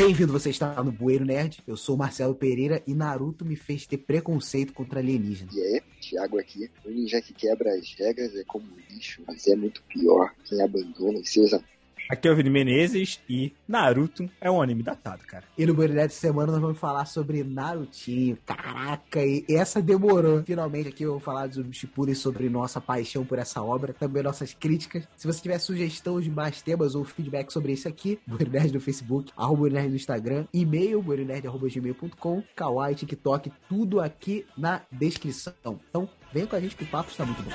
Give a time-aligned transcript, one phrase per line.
[0.00, 1.62] Bem-vindo, você está no Bueiro Nerd.
[1.66, 5.54] Eu sou Marcelo Pereira e Naruto me fez ter preconceito contra alienígenas.
[5.54, 6.70] E aí, Thiago aqui.
[6.86, 11.18] O ninja que quebra as regras é como lixo, mas é muito pior quem abandona
[11.18, 11.79] os seus amigos.
[12.10, 15.44] Aqui é o Vini Menezes e Naruto é um anime datado, cara.
[15.56, 18.36] E no Bueiro Nerd semana nós vamos falar sobre Narutinho.
[18.44, 20.42] Caraca, e essa demorou.
[20.42, 24.52] Finalmente aqui eu vou falar do Shippuden sobre nossa paixão por essa obra, também nossas
[24.52, 25.06] críticas.
[25.16, 29.30] Se você tiver sugestão de mais temas ou feedback sobre isso aqui, Nerd no Facebook,
[29.36, 35.54] arroba Nerd no Instagram, e-mail bueironerd.gmail.com, Kawaii, TikTok, tudo aqui na descrição.
[35.64, 37.50] Então, vem com a gente que o papo está muito bom.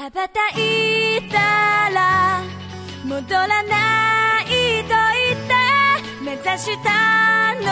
[0.00, 1.36] 羽ばたいた
[1.90, 2.40] ら
[3.04, 4.44] 戻らない
[4.84, 4.94] と
[5.28, 5.54] 言って
[6.24, 7.66] 目指したの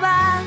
[0.00, 0.40] は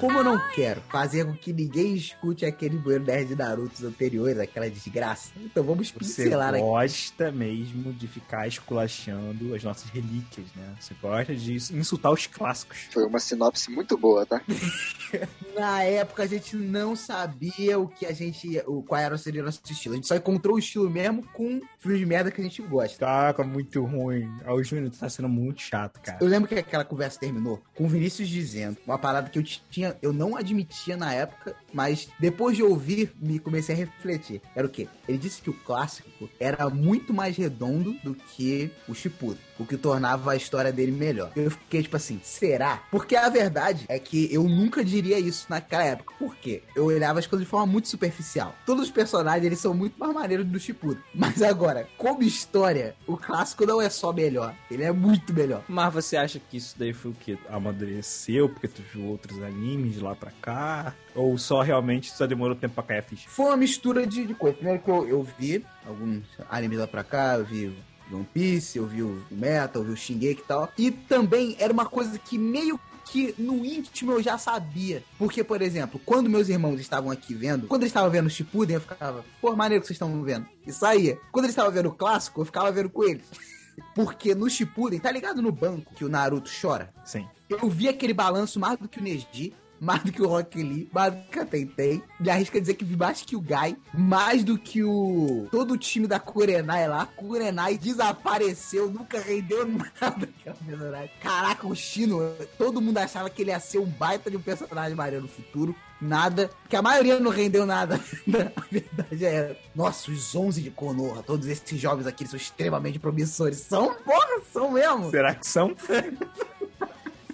[0.00, 4.38] Como eu não quero fazer com que ninguém escute aquele Bueiro Nerd de Naruto anteriores,
[4.38, 6.62] aquela desgraça, então vamos Você pincelar aqui.
[6.62, 10.74] gosta mesmo de ficar esculachando as nossas relíquias, né?
[10.80, 12.88] Você gosta de insultar os clássicos.
[12.90, 14.40] Foi uma sinopse muito boa, tá?
[15.54, 18.62] Na época a gente não sabia o que a gente.
[18.66, 19.94] O, qual era seria o nosso estilo.
[19.94, 22.98] A gente só encontrou o estilo mesmo com filmes de merda que a gente gosta.
[22.98, 24.30] Tá muito ruim.
[24.44, 26.18] Ah, O Júnior tá sendo muito chato, cara.
[26.20, 29.89] Eu lembro que aquela conversa terminou com o Vinícius dizendo uma parada que eu tinha,
[30.02, 34.40] eu não admitia na época, mas depois de ouvir, me comecei a refletir.
[34.54, 34.88] Era o quê?
[35.08, 39.76] Ele disse que o clássico era muito mais redondo do que o Shippuden, o que
[39.76, 41.32] tornava a história dele melhor.
[41.34, 42.82] Eu fiquei tipo assim, será?
[42.90, 46.14] Porque a verdade é que eu nunca diria isso naquela época.
[46.18, 46.62] Por quê?
[46.74, 48.54] Eu olhava as coisas de forma muito superficial.
[48.66, 51.02] Todos os personagens, eles são muito mais maneiros do Shippuden.
[51.14, 55.64] Mas agora, como história, o clássico não é só melhor, ele é muito melhor.
[55.68, 57.38] Mas você acha que isso daí foi o que?
[57.48, 60.94] Amadureceu porque tu viu outros animes de lá pra cá?
[61.14, 63.28] Ou só realmente só demorou tempo pra cair a ficha?
[63.28, 64.56] Foi uma mistura de, de coisa.
[64.56, 67.76] Primeiro que eu, eu vi alguns animes lá pra cá, eu vi
[68.12, 70.68] One Piece, eu vi o Metal, eu vi o Shingeki e tal.
[70.76, 72.78] E também era uma coisa que meio
[73.10, 75.02] que no íntimo eu já sabia.
[75.18, 78.74] Porque, por exemplo, quando meus irmãos estavam aqui vendo, quando eles estavam vendo o Shippuden,
[78.74, 80.46] eu ficava, pô, maneiro que vocês estão vendo.
[80.66, 81.18] E saía.
[81.32, 83.24] Quando eles estavam vendo o clássico, eu ficava vendo com eles.
[83.94, 86.92] Porque no Shippuden, tá ligado no banco que o Naruto chora?
[87.04, 87.26] Sim.
[87.48, 90.88] Eu vi aquele balanço mais do que o Neji, mais do que o Rock Lee,
[90.92, 92.02] mais do que a Tentei.
[92.20, 95.48] Me arrisca dizer que vi mais que o Gai, mais do que o.
[95.50, 97.06] todo o time da Kurenai lá.
[97.06, 101.10] Kurenai desapareceu, nunca rendeu nada aquela personagem.
[101.20, 102.20] Caraca, o Shino,
[102.58, 105.74] todo mundo achava que ele ia ser um baita de um personagem maneiro no futuro.
[106.00, 107.96] Nada, porque a maioria não rendeu nada.
[108.56, 113.58] a verdade é, nossa, os 11 de Konoha, todos esses jovens aqui são extremamente promissores.
[113.58, 115.10] São, porra, são mesmo.
[115.10, 115.74] Será que são?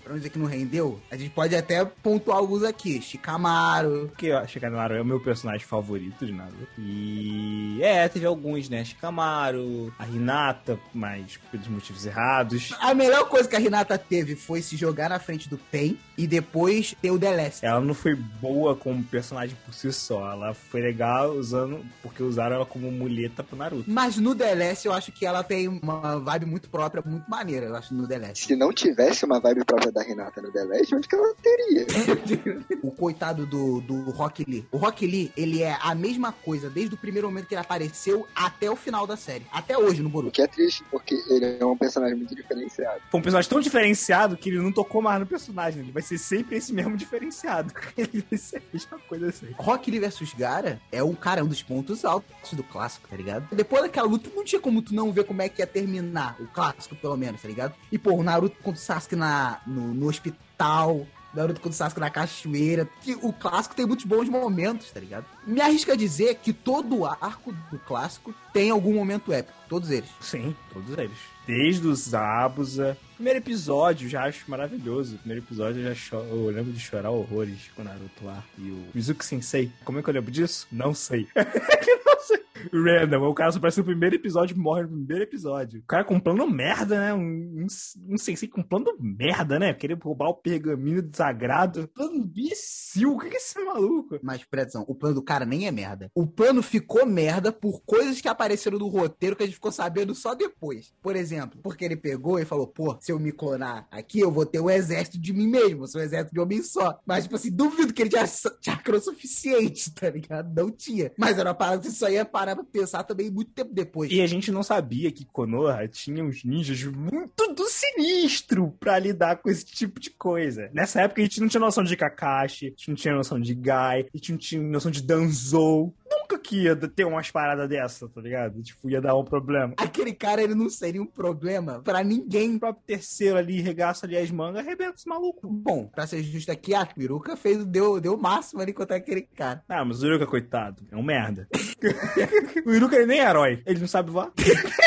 [0.07, 3.03] Pra não dizer que não rendeu, a gente pode até pontuar alguns aqui.
[3.03, 4.07] Shikamaru.
[4.07, 6.69] Porque ó, Shikamaru é o meu personagem favorito de Naruto.
[6.79, 8.85] E é, teve alguns, né?
[8.85, 12.73] Shikamaru, a Hinata, mas pelos motivos errados.
[12.79, 16.27] A melhor coisa que a Renata teve foi se jogar na frente do Pen e
[16.27, 17.65] depois ter o Deleste.
[17.65, 20.33] Ela não foi boa como personagem por si só.
[20.33, 21.85] Ela foi legal usando.
[22.03, 23.85] Porque usaram ela como muleta pro Naruto.
[23.91, 27.77] Mas no Deleste eu acho que ela tem uma vibe muito própria, muito maneira, eu
[27.77, 28.47] acho, no Deleste.
[28.47, 31.87] Se não tivesse uma vibe própria da Renata no The Last, onde que ela teria?
[32.83, 34.67] o coitado do, do Rock Lee.
[34.71, 38.27] O Rock Lee, ele é a mesma coisa desde o primeiro momento que ele apareceu
[38.35, 39.47] até o final da série.
[39.53, 40.33] Até hoje no O Boruto.
[40.33, 43.01] que é triste, porque ele é um personagem muito diferenciado.
[43.11, 45.83] Foi um personagem tão diferenciado que ele não tocou mais no personagem.
[45.83, 47.73] Ele vai ser sempre esse mesmo diferenciado.
[47.97, 49.49] Ele vai ser a mesma coisa assim.
[49.57, 53.49] Rock Lee versus Gara é um cara, um dos pontos altos do clássico, tá ligado?
[53.55, 56.37] Depois daquela luta, não tinha como tu não ver como é que ia terminar.
[56.41, 57.75] O clássico, pelo menos, tá ligado?
[57.91, 61.07] E, pô, o Naruto contra o Sasuke na, no, no hospital.
[61.35, 62.89] Naruto contra o Sasuke na cachoeira.
[63.03, 65.27] Que o clássico tem muitos bons momentos, tá ligado?
[65.47, 69.57] Me arrisca a dizer que todo o arco do clássico tem algum momento épico.
[69.69, 70.11] Todos eles.
[70.21, 71.19] Sim, todos eles.
[71.47, 72.97] Desde os Zabuza.
[73.17, 75.17] Primeiro episódio, já acho maravilhoso.
[75.19, 78.45] Primeiro episódio, eu já cho- eu lembro de chorar horrores com o Naruto lá.
[78.59, 79.73] E o Mizuki Sensei.
[79.85, 80.67] Como é que eu lembro disso?
[80.71, 81.27] Não sei.
[82.07, 82.45] não sei.
[82.73, 85.81] Random, o cara só aparece no primeiro episódio e morre no primeiro episódio.
[85.81, 87.15] O cara com um plano merda, né?
[87.15, 87.67] Um, um,
[88.15, 89.73] um sensei com um plano merda, né?
[89.73, 91.89] Querer roubar o pergaminho desagrado.
[91.95, 93.13] Plano imbecil.
[93.15, 94.19] O que é esse maluco?
[94.23, 96.11] Mas, presta atenção, o plano do cara nem é merda.
[96.15, 100.15] O plano ficou merda por coisas que apareceram no roteiro que a gente ficou sabendo
[100.15, 100.93] só depois.
[101.01, 104.45] Por exemplo, porque ele pegou e falou, pô, se eu me clonar aqui, eu vou
[104.45, 106.99] ter um exército de mim mesmo, vou ser um exército de homem só.
[107.07, 110.53] Mas, tipo assim, duvido que ele tinha chakra o suficiente, tá ligado?
[110.53, 111.13] Não tinha.
[111.17, 114.11] Mas era uma parada que só ia parar pra pensar também muito tempo depois.
[114.11, 119.37] E a gente não sabia que Konoha tinha uns ninjas muito do sinistro pra lidar
[119.37, 120.69] com esse tipo de coisa.
[120.75, 123.55] Nessa época a gente não tinha noção de Kakashi, a gente não tinha noção de
[123.55, 125.95] Gai, a gente não tinha noção de Danzou.
[126.29, 128.61] Nunca que ia ter umas paradas dessa, tá ligado?
[128.61, 129.75] Tipo, ia dar um problema.
[129.77, 132.57] Aquele cara, ele não seria um problema pra ninguém.
[132.57, 135.49] O próprio terceiro ali, regaça ali as mangas, arrebenta esse maluco.
[135.49, 139.23] Bom, pra ser justo aqui, a Piruca fez, deu, deu o máximo ali contra aquele
[139.23, 139.63] cara.
[139.69, 141.47] Ah, mas o Iruka, coitado, é um merda.
[142.67, 144.33] o Iruka ele nem é herói, ele não sabe voar.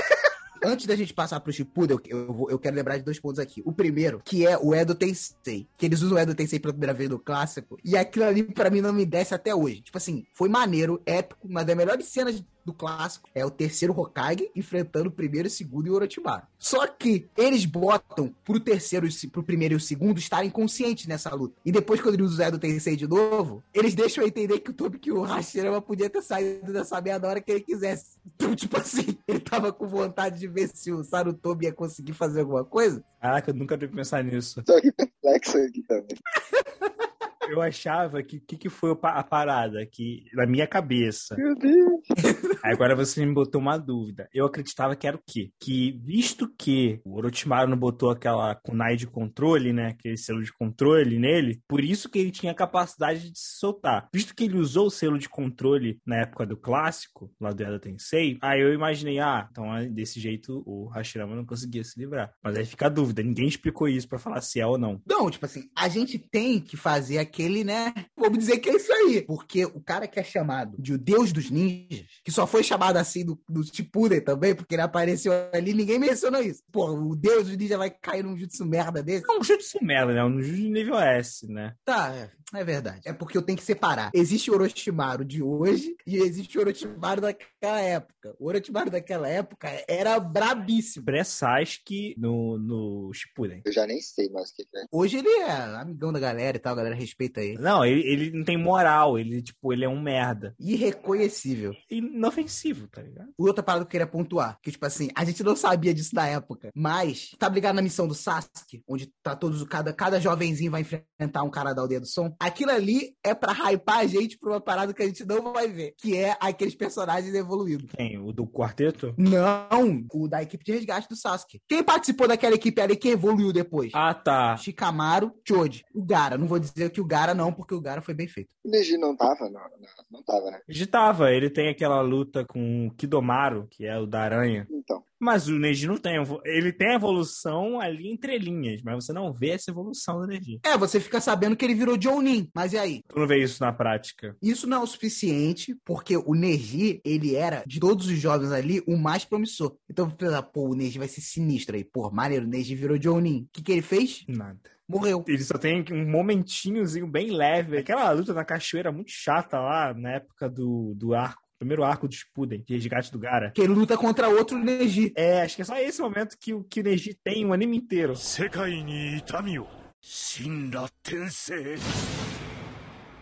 [0.64, 3.62] Antes da gente passar pro Shippuden, eu, eu, eu quero lembrar de dois pontos aqui.
[3.66, 5.68] O primeiro, que é o Edo Tensei.
[5.78, 7.78] Que eles usam o Edo Tensei pela primeira vez no clássico.
[7.84, 9.82] E aquilo ali, pra mim, não me desce até hoje.
[9.82, 14.50] Tipo assim, foi maneiro, épico, uma das melhores cenas do clássico é o terceiro Hokage
[14.56, 16.44] enfrentando o primeiro, o segundo e o Orochimaru.
[16.58, 21.34] Só que eles botam pro terceiro, e pro primeiro e o segundo estarem conscientes nessa
[21.34, 21.56] luta.
[21.66, 24.74] E depois, quando eles usam o Tensei de novo, eles deixam eu entender que o
[24.74, 28.18] Tobi que o Hashirama podia ter saído dessa merda a hora que ele quisesse.
[28.36, 32.42] Então, tipo assim, ele tava com vontade de ver se o Sarutobi ia conseguir fazer
[32.42, 33.04] alguma coisa.
[33.20, 34.62] Caraca, eu nunca devia pensar nisso.
[34.64, 36.18] Tô aqui perplexo aqui também.
[37.50, 39.86] Eu achava que o que, que foi a parada?
[39.86, 41.36] Que na minha cabeça.
[41.36, 42.02] Meu Deus.
[42.64, 44.30] Agora você me botou uma dúvida.
[44.34, 45.52] Eu acreditava que era o quê?
[45.60, 49.90] Que, visto que o Orochimaru não botou aquela kunai de controle, né?
[49.90, 54.08] Aquele selo de controle nele, por isso que ele tinha a capacidade de se soltar.
[54.14, 57.80] Visto que ele usou o selo de controle na época do clássico, lá do Edo
[57.80, 62.32] Tensei, aí eu imaginei, ah, então ah, desse jeito o Hashirama não conseguia se livrar.
[62.44, 65.02] Mas aí fica a dúvida, ninguém explicou isso pra falar se é ou não.
[65.08, 67.94] Não, tipo assim, a gente tem que fazer aquele, né?
[68.18, 69.22] Vamos dizer que é isso aí.
[69.22, 72.98] Porque o cara que é chamado de o Deus dos Ninjas, que só foi chamado
[72.98, 76.62] assim do, do Shippuden também, porque ele apareceu ali, ninguém mencionou isso.
[76.72, 79.30] Pô, o Deus dos Ninjas vai cair num jutsu merda desse?
[79.30, 80.24] É um jutsu merda, né?
[80.24, 81.74] Um jutsu nível S, né?
[81.86, 83.02] Tá, é, é verdade.
[83.06, 84.12] É porque eu tenho que separar.
[84.14, 88.36] Existe o Orochimaru de hoje e existe o Orochimaru daquela época.
[88.38, 91.06] O Orochimaru daquela época era brabíssimo.
[91.06, 93.62] Pré-Sasuke no, no Shippuden.
[93.66, 94.86] Eu já nem sei mais o que que é.
[94.92, 97.58] Hoje ele é amigão da galera e tal, a galera respeita ele.
[97.58, 100.56] Não, ele, ele não tem moral, ele, tipo, ele é um merda.
[100.60, 101.74] Irreconhecível.
[101.90, 103.30] Inofensivo, tá ligado?
[103.38, 106.16] E outra parada que eu queria pontuar, que tipo assim, a gente não sabia disso
[106.16, 110.72] na época, mas tá ligado na missão do Sasuke, onde tá todos, cada, cada jovenzinho
[110.72, 112.34] vai enfrentar um cara da aldeia do som.
[112.40, 115.68] Aquilo ali é pra hypar a gente pra uma parada que a gente não vai
[115.68, 117.92] ver, que é aqueles personagens evoluídos.
[117.96, 118.18] Quem?
[118.18, 119.14] O do quarteto?
[119.18, 121.62] Não, o da equipe de resgate do Sasuke.
[121.68, 123.92] Quem participou daquela equipe ali que evoluiu depois?
[123.94, 124.56] Ah, tá.
[124.58, 125.84] Shikamaru, Choji.
[125.94, 128.50] O Gara, não vou dizer que o Gara não, porque o Gara foi bem feito.
[128.64, 129.50] O Neji não tava?
[129.50, 130.62] Não, não, não tava, né?
[130.68, 134.68] Ele tava, ele tem aquela luta com o Kidomaru, que é o da aranha.
[134.70, 135.04] Então.
[135.20, 136.16] Mas o Neji não tem.
[136.46, 140.60] Ele tem a evolução ali entre linhas, mas você não vê essa evolução do Neji.
[140.64, 143.04] É, você fica sabendo que ele virou Jonin, mas e aí?
[143.08, 144.38] Tu não vê isso na prática.
[144.42, 148.82] Isso não é o suficiente, porque o Neji, ele era, de todos os jovens ali,
[148.88, 149.76] o mais promissor.
[149.90, 151.84] Então, você pensa, pô, o Neji vai ser sinistro aí.
[151.84, 153.42] Pô, maneiro, o Neji virou Jonin.
[153.42, 154.24] O que, que ele fez?
[154.28, 155.24] Nada morreu.
[155.28, 157.78] Ele só tem um momentinhozinho bem leve.
[157.78, 161.42] Aquela luta na cachoeira muito chata lá na época do, do arco.
[161.60, 163.52] Primeiro arco do Spuden, de resgate do Gara.
[163.52, 165.12] Que ele luta contra outro Neji.
[165.16, 167.78] É, acho que é só esse momento que, que o Neji tem o um anime
[167.78, 168.16] inteiro.
[168.16, 169.60] Sekai ni itami
[170.02, 171.76] shinra tensei.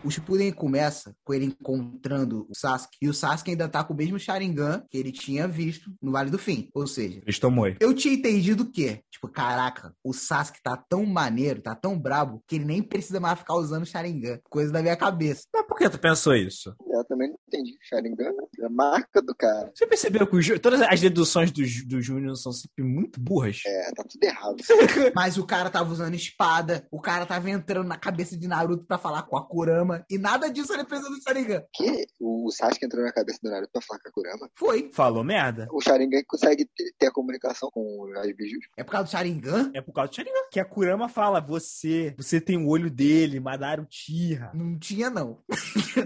[0.04, 2.96] O Shippuden começa com ele encontrando o Sasuke.
[3.02, 6.30] E o Sasuke ainda tá com o mesmo Sharingan que ele tinha visto no Vale
[6.30, 6.68] do Fim.
[6.72, 7.66] Ou seja, Eles tomou.
[7.80, 12.54] eu tinha entendido que, tipo, caraca, o Sasuke tá tão maneiro, tá tão brabo, que
[12.56, 14.38] ele nem precisa mais ficar usando Sharingan.
[14.48, 15.42] Coisa da minha cabeça.
[15.52, 16.74] Mas que tu pensou isso?
[16.90, 17.78] Eu também não entendi.
[17.82, 19.70] Sharingan é a marca do cara.
[19.74, 23.62] Você percebeu que o todas as deduções do, do Júnior são sempre muito burras?
[23.66, 24.56] É, tá tudo errado.
[25.14, 28.98] Mas o cara tava usando espada, o cara tava entrando na cabeça de Naruto pra
[28.98, 31.62] falar com a Kurama, e nada disso ele precisa do Sharingan.
[31.72, 34.50] Que o Sasuke entrou na cabeça do Naruto pra falar com a Kurama.
[34.54, 34.90] Foi.
[34.92, 35.68] Falou merda?
[35.72, 38.66] O Sharingan consegue ter, ter a comunicação com as bijus.
[38.76, 39.70] É por causa do Sharingan?
[39.74, 40.48] É por causa do Sharingan.
[40.50, 44.50] Que a Kurama fala, você, você tem o olho dele, Madara Uchiha.
[44.54, 45.38] Não tinha, não.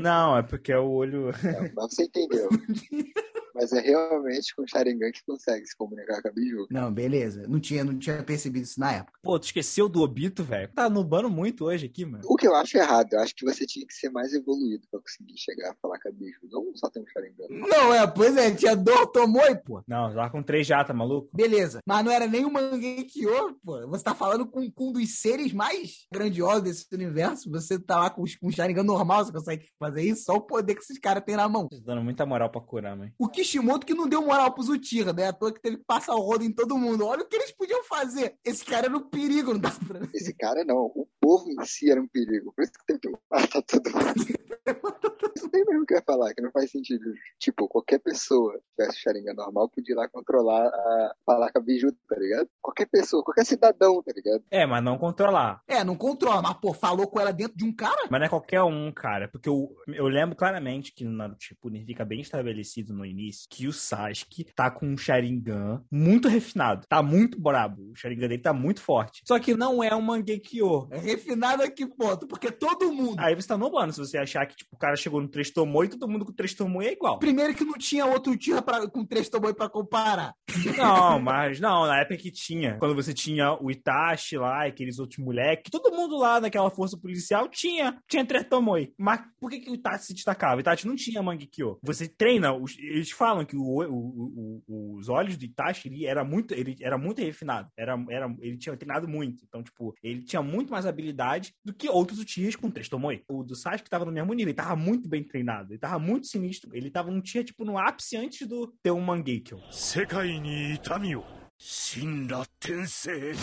[0.00, 1.30] Não, é porque é o olho...
[1.30, 2.48] É, mas você entendeu.
[3.54, 6.66] Mas é realmente com o Sharingan que consegue se comunicar com a biju.
[6.70, 7.46] Não, beleza.
[7.48, 9.18] Não tinha, não tinha percebido isso na época.
[9.22, 10.70] Pô, tu esqueceu do Obito, velho?
[10.74, 12.24] Tá nubando muito hoje aqui, mano.
[12.26, 15.00] O que eu acho errado, eu acho que você tinha que ser mais evoluído pra
[15.00, 16.38] conseguir chegar a falar com a biju.
[16.50, 17.46] Não só ter um Sharingan.
[17.50, 19.82] Não, é, pois é, tinha dor, tomou e, pô.
[19.86, 21.28] Não, já com três já, tá maluco?
[21.34, 21.80] Beleza.
[21.86, 23.86] Mas não era nem o Mangekyo, pô.
[23.88, 27.50] Você tá falando com, com um dos seres mais grandiosos desse universo.
[27.50, 30.24] Você tá lá com, com um Sharingan normal, você consegue fazer isso?
[30.24, 31.68] Só o poder que esses caras têm na mão.
[31.68, 33.14] Tá dando muita moral pra Kurama, hein?
[33.18, 35.26] O Kishimoto que não deu moral pro Uchiha, né?
[35.26, 37.04] À toa que teve que passar o rodo em todo mundo.
[37.04, 38.36] Olha o que eles podiam fazer.
[38.44, 40.00] Esse cara era um perigo, não dá pra...
[40.14, 42.52] Esse cara não, o povo em si era um perigo.
[42.54, 44.14] Por isso que teve que matar todo mundo.
[45.36, 47.12] isso daí mesmo que eu ia falar, que não faz sentido.
[47.38, 51.62] Tipo, qualquer pessoa que tivesse Sharingan normal podia ir lá controlar a falar com a
[51.62, 52.48] Biju, tá ligado?
[52.60, 54.44] Qualquer pessoa, qualquer cidadão, tá ligado?
[54.50, 55.62] É, mas não controlar.
[55.66, 58.06] É, não controla, mas, pô, falou com ela dentro de um cara?
[58.08, 59.28] Mas não é qualquer um, cara.
[59.28, 63.66] Porque eu, eu lembro claramente que no Naruto Shippuden fica bem estabelecido no início que
[63.66, 66.86] o Sasuke tá com um Sharingan muito refinado.
[66.88, 67.90] Tá muito brabo.
[67.90, 69.22] O Sharingan dele tá muito forte.
[69.26, 70.88] Só que não é um Mangekyo.
[70.90, 72.26] É refinado a que ponto?
[72.26, 73.18] Porque todo mundo.
[73.18, 75.86] Aí você tá nobando se você achar que, tipo, o cara chegou no 3 Tomoe
[75.86, 77.18] e todo mundo com 3 Tomoe é igual.
[77.18, 80.34] Primeiro que não tinha outro tio pra, com três tomões pra comparar.
[80.76, 82.76] Não, mas não, na época que tinha.
[82.78, 87.48] Quando você tinha o Itachi lá, aqueles outros moleques, todo mundo lá naquela força policial
[87.48, 88.92] tinha, tinha três Tomoe.
[88.98, 90.56] Mas por que, que o Itachi se destacava?
[90.56, 91.78] O Itachi não tinha Mangekyo.
[91.82, 96.53] Você treina, eles falam que o, o- o- os olhos do Itachi ele era muito,
[96.53, 97.69] ele era muito refinado.
[97.77, 99.43] Era, era, ele tinha treinado muito.
[99.47, 103.23] Então, tipo, ele tinha muito mais habilidade do que outros Uchihas com três Tomoe.
[103.29, 106.27] O do Sasuke tava no mesmo nível, ele tava muito bem treinado, ele tava muito
[106.27, 106.69] sinistro.
[106.75, 109.59] Ele tava um Uchiha, tipo, no ápice antes do ter um Mangekyo.
[109.71, 111.23] 世界に痛みを
[111.59, 113.33] 神羅転生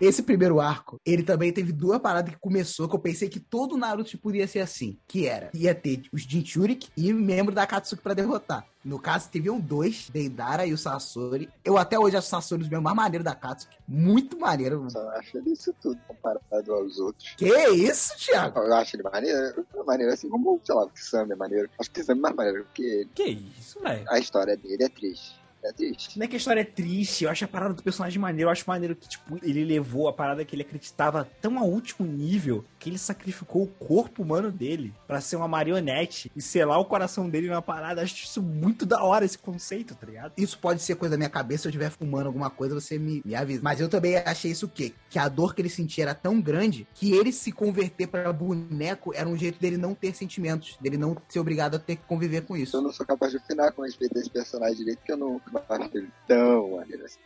[0.00, 3.76] Esse primeiro arco, ele também teve duas paradas que começou que eu pensei que todo
[3.76, 4.98] Naruto podia ser assim.
[5.06, 8.66] Que era, ia ter os Jinchurik e membro da Akatsuki pra derrotar.
[8.84, 11.48] No caso, tiveram dois, Deidara e o Sasori.
[11.64, 13.76] Eu até hoje acho o Sasori meus mais maneiro da Akatsuki.
[13.88, 14.88] Muito maneiro.
[14.90, 17.34] Só acho ele isso tudo comparado aos outros.
[17.36, 18.60] Que isso, Thiago?
[18.60, 21.70] Eu acho ele maneiro, maneiro assim como, sei lá, o Kisame é maneiro.
[21.78, 23.10] Acho que o Kisame é mais maneiro que ele.
[23.14, 23.24] Que
[23.58, 24.04] isso, velho?
[24.08, 25.45] A história dele é triste.
[25.68, 26.18] É triste.
[26.18, 28.52] Não é que a história é triste, eu acho a parada do personagem maneiro, eu
[28.52, 32.64] acho maneiro que, tipo, ele levou a parada que ele acreditava tão ao último nível
[32.78, 37.28] que ele sacrificou o corpo humano dele pra ser uma marionete e selar o coração
[37.28, 38.02] dele numa parada.
[38.02, 40.32] Acho isso muito da hora, esse conceito, tá ligado?
[40.36, 43.22] Isso pode ser coisa da minha cabeça, se eu estiver fumando alguma coisa, você me,
[43.24, 43.60] me avisa.
[43.62, 44.92] Mas eu também achei isso o quê?
[45.10, 49.12] Que a dor que ele sentia era tão grande que ele se converter pra boneco
[49.14, 52.42] era um jeito dele não ter sentimentos, dele não ser obrigado a ter que conviver
[52.42, 52.80] com Eu isso.
[52.80, 55.55] não sou capaz de opinar com respeito a esse personagem direito, porque eu não, não
[55.68, 57.18] acho ele tão maneiro assim.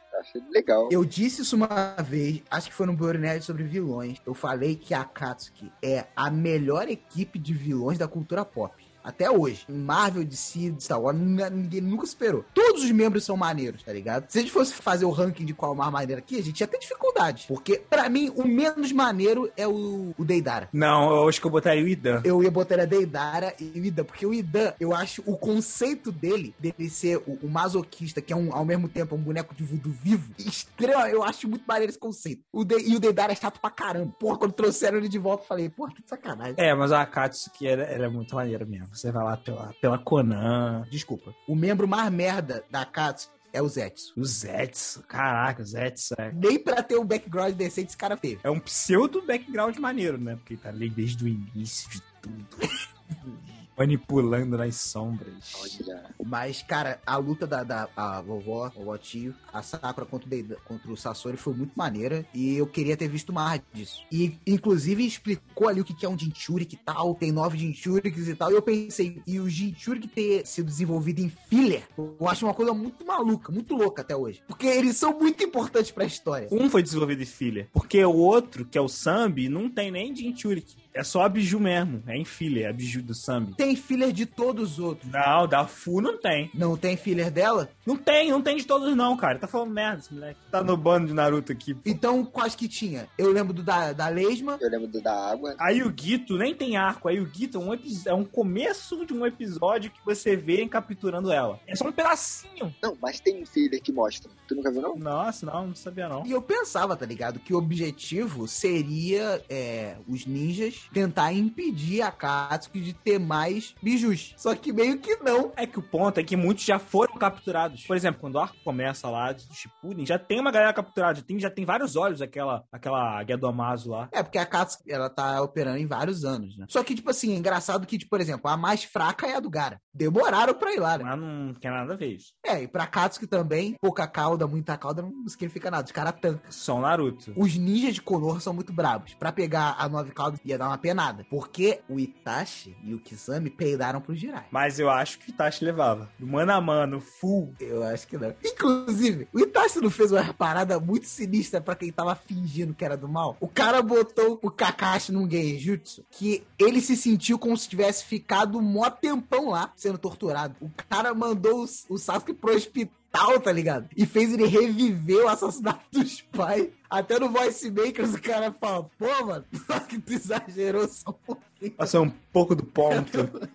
[0.50, 0.88] Legal.
[0.90, 4.18] Eu disse isso uma vez, acho que foi no Nerd sobre vilões.
[4.26, 8.89] Eu falei que a Akatsuki é a melhor equipe de vilões da cultura pop.
[9.02, 9.64] Até hoje.
[9.68, 12.44] Marvel, DC, Star Wars, ninguém nunca superou.
[12.54, 14.26] Todos os membros são maneiros, tá ligado?
[14.28, 16.60] Se a gente fosse fazer o ranking de qual é mais maneiro aqui, a gente
[16.60, 17.46] ia ter dificuldade.
[17.48, 20.68] Porque, pra mim, o menos maneiro é o, o Deidara.
[20.72, 22.20] Não, eu acho que eu botaria o Idan.
[22.24, 26.12] Eu ia botar a Deidara e o Idan, porque o Idan, eu acho o conceito
[26.12, 29.64] dele, dele ser o, o masoquista, que é um, ao mesmo tempo um boneco de
[29.64, 32.42] voodoo vivo, extremo, eu acho muito maneiro esse conceito.
[32.52, 34.12] O De- e o Deidara é chato pra caramba.
[34.18, 36.54] Porra, quando trouxeram ele de volta, eu falei, porra, que sacanagem.
[36.56, 38.89] É, mas a Akatsuki, ela é muito maneira mesmo.
[38.92, 40.86] Você vai lá pela, pela Conan.
[40.90, 41.34] Desculpa.
[41.48, 44.12] O membro mais merda da Katsu é o Zetsu.
[44.16, 46.32] O Zetsu, caraca, o Zetsu é...
[46.32, 48.40] Nem pra ter um background decente esse cara teve.
[48.44, 50.36] É um pseudo background maneiro, né?
[50.36, 52.46] Porque ele tá ali desde o início de tudo.
[53.84, 55.54] Manipulando nas sombras.
[55.58, 60.26] Olha, Mas, cara, a luta da, da a vovó, a vovó tio, a Sakura contra
[60.26, 62.26] o, Deida- contra o Sasori foi muito maneira.
[62.34, 64.02] E eu queria ter visto mais disso.
[64.12, 67.14] E, inclusive, explicou ali o que que é um Jinchurik e tal.
[67.14, 68.50] Tem nove Jinchuriks e tal.
[68.52, 72.74] E eu pensei, e o Jinchurik ter sido desenvolvido em filler, eu acho uma coisa
[72.74, 74.42] muito maluca, muito louca até hoje.
[74.46, 76.48] Porque eles são muito importantes pra história.
[76.52, 77.68] Um foi desenvolvido em filler.
[77.72, 80.76] Porque o outro, que é o Sambi, não tem nem Jinchurik.
[80.92, 82.02] É só a Biju mesmo.
[82.06, 83.54] É em filler, a Biju do Sambi.
[83.54, 85.10] Tem filler de todos os outros.
[85.10, 86.50] Não, da Fu não tem.
[86.54, 87.70] Não tem filler dela?
[87.86, 89.38] Não tem, não tem de todos não, cara.
[89.38, 90.40] Tá falando merda esse moleque.
[90.50, 91.74] Tá no bando de Naruto aqui.
[91.74, 91.80] pô.
[91.86, 93.08] Então, quais que tinha?
[93.16, 94.58] Eu lembro do da, da Lesma.
[94.60, 95.54] eu lembro do da água.
[95.58, 97.08] Aí o Guito nem tem arco.
[97.08, 101.32] Aí o Guito é um, é um começo de um episódio que você vê capturando
[101.32, 101.60] ela.
[101.66, 102.74] É só um pedacinho.
[102.82, 104.30] Não, mas tem um filler que mostra.
[104.46, 104.96] Tu nunca viu, não?
[104.96, 106.26] Nossa, não, não sabia não.
[106.26, 107.38] E eu pensava, tá ligado?
[107.38, 114.34] Que o objetivo seria é, os ninjas tentar impedir a Katsuki de ter mais bijus.
[114.36, 115.52] Só que meio que não.
[115.56, 117.84] É que o ponto é que muitos já foram capturados.
[117.86, 121.16] Por exemplo, quando o arco começa lá do Shippuden, já tem uma galera capturada.
[121.16, 124.08] Já tem, já tem vários olhos aquela, aquela Gedomazo lá.
[124.12, 126.66] É, porque a Katsuki, ela tá operando em vários anos, né?
[126.68, 129.40] Só que, tipo assim, é engraçado que, tipo, por exemplo, a mais fraca é a
[129.40, 129.80] do Gara.
[129.92, 131.04] Demoraram pra ir lá, né?
[131.04, 132.32] Mas não tem nada a ver isso.
[132.44, 135.84] É, e pra Katsuki também, pouca cauda, muita cauda, não significa nada.
[135.84, 136.50] Os caras tancam.
[136.50, 137.32] Só o Naruto.
[137.36, 139.14] Os ninjas de Konoha são muito bravos.
[139.14, 141.26] Pra pegar a nove caudas ia dar uma penada.
[141.28, 144.46] Porque o Itachi e o Kisame peidaram pro Jirai.
[144.50, 146.08] Mas eu acho que o Itachi levava.
[146.18, 147.54] Mano a mano, full.
[147.60, 148.34] Eu acho que não.
[148.44, 152.96] Inclusive, o Itachi não fez uma parada muito sinistra pra quem tava fingindo que era
[152.96, 153.36] do mal.
[153.40, 158.60] O cara botou o Kakashi num genjutsu que ele se sentiu como se tivesse ficado
[158.60, 160.56] mó tempão lá sendo torturado.
[160.60, 163.88] O cara mandou o, o Sasuke pro hospital brutal, tá ligado?
[163.96, 166.68] E fez ele reviver o assassinato dos pais.
[166.88, 169.44] Até no Voice Makers o cara fala, pô, mano,
[169.88, 171.72] que tu exagerou só um pouquinho.
[171.72, 173.18] Passou um pouco do ponto.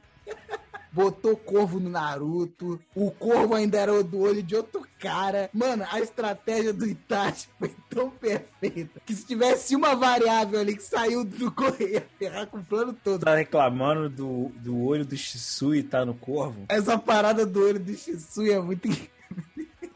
[0.92, 2.80] Botou corvo no Naruto.
[2.96, 5.50] O corvo ainda era do olho de outro cara.
[5.54, 10.84] Mano, a estratégia do Itachi foi tão perfeita que se tivesse uma variável ali que
[10.84, 13.26] saiu do correio, ia ferrar com o plano todo.
[13.26, 16.64] Tá reclamando do, do olho do Shisui tá no corvo?
[16.70, 18.88] Essa parada do olho do Shisui é muito.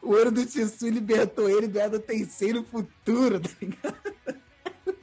[0.02, 3.96] O olho do Shisui libertou ele do Edo Tensei no futuro, tá ligado?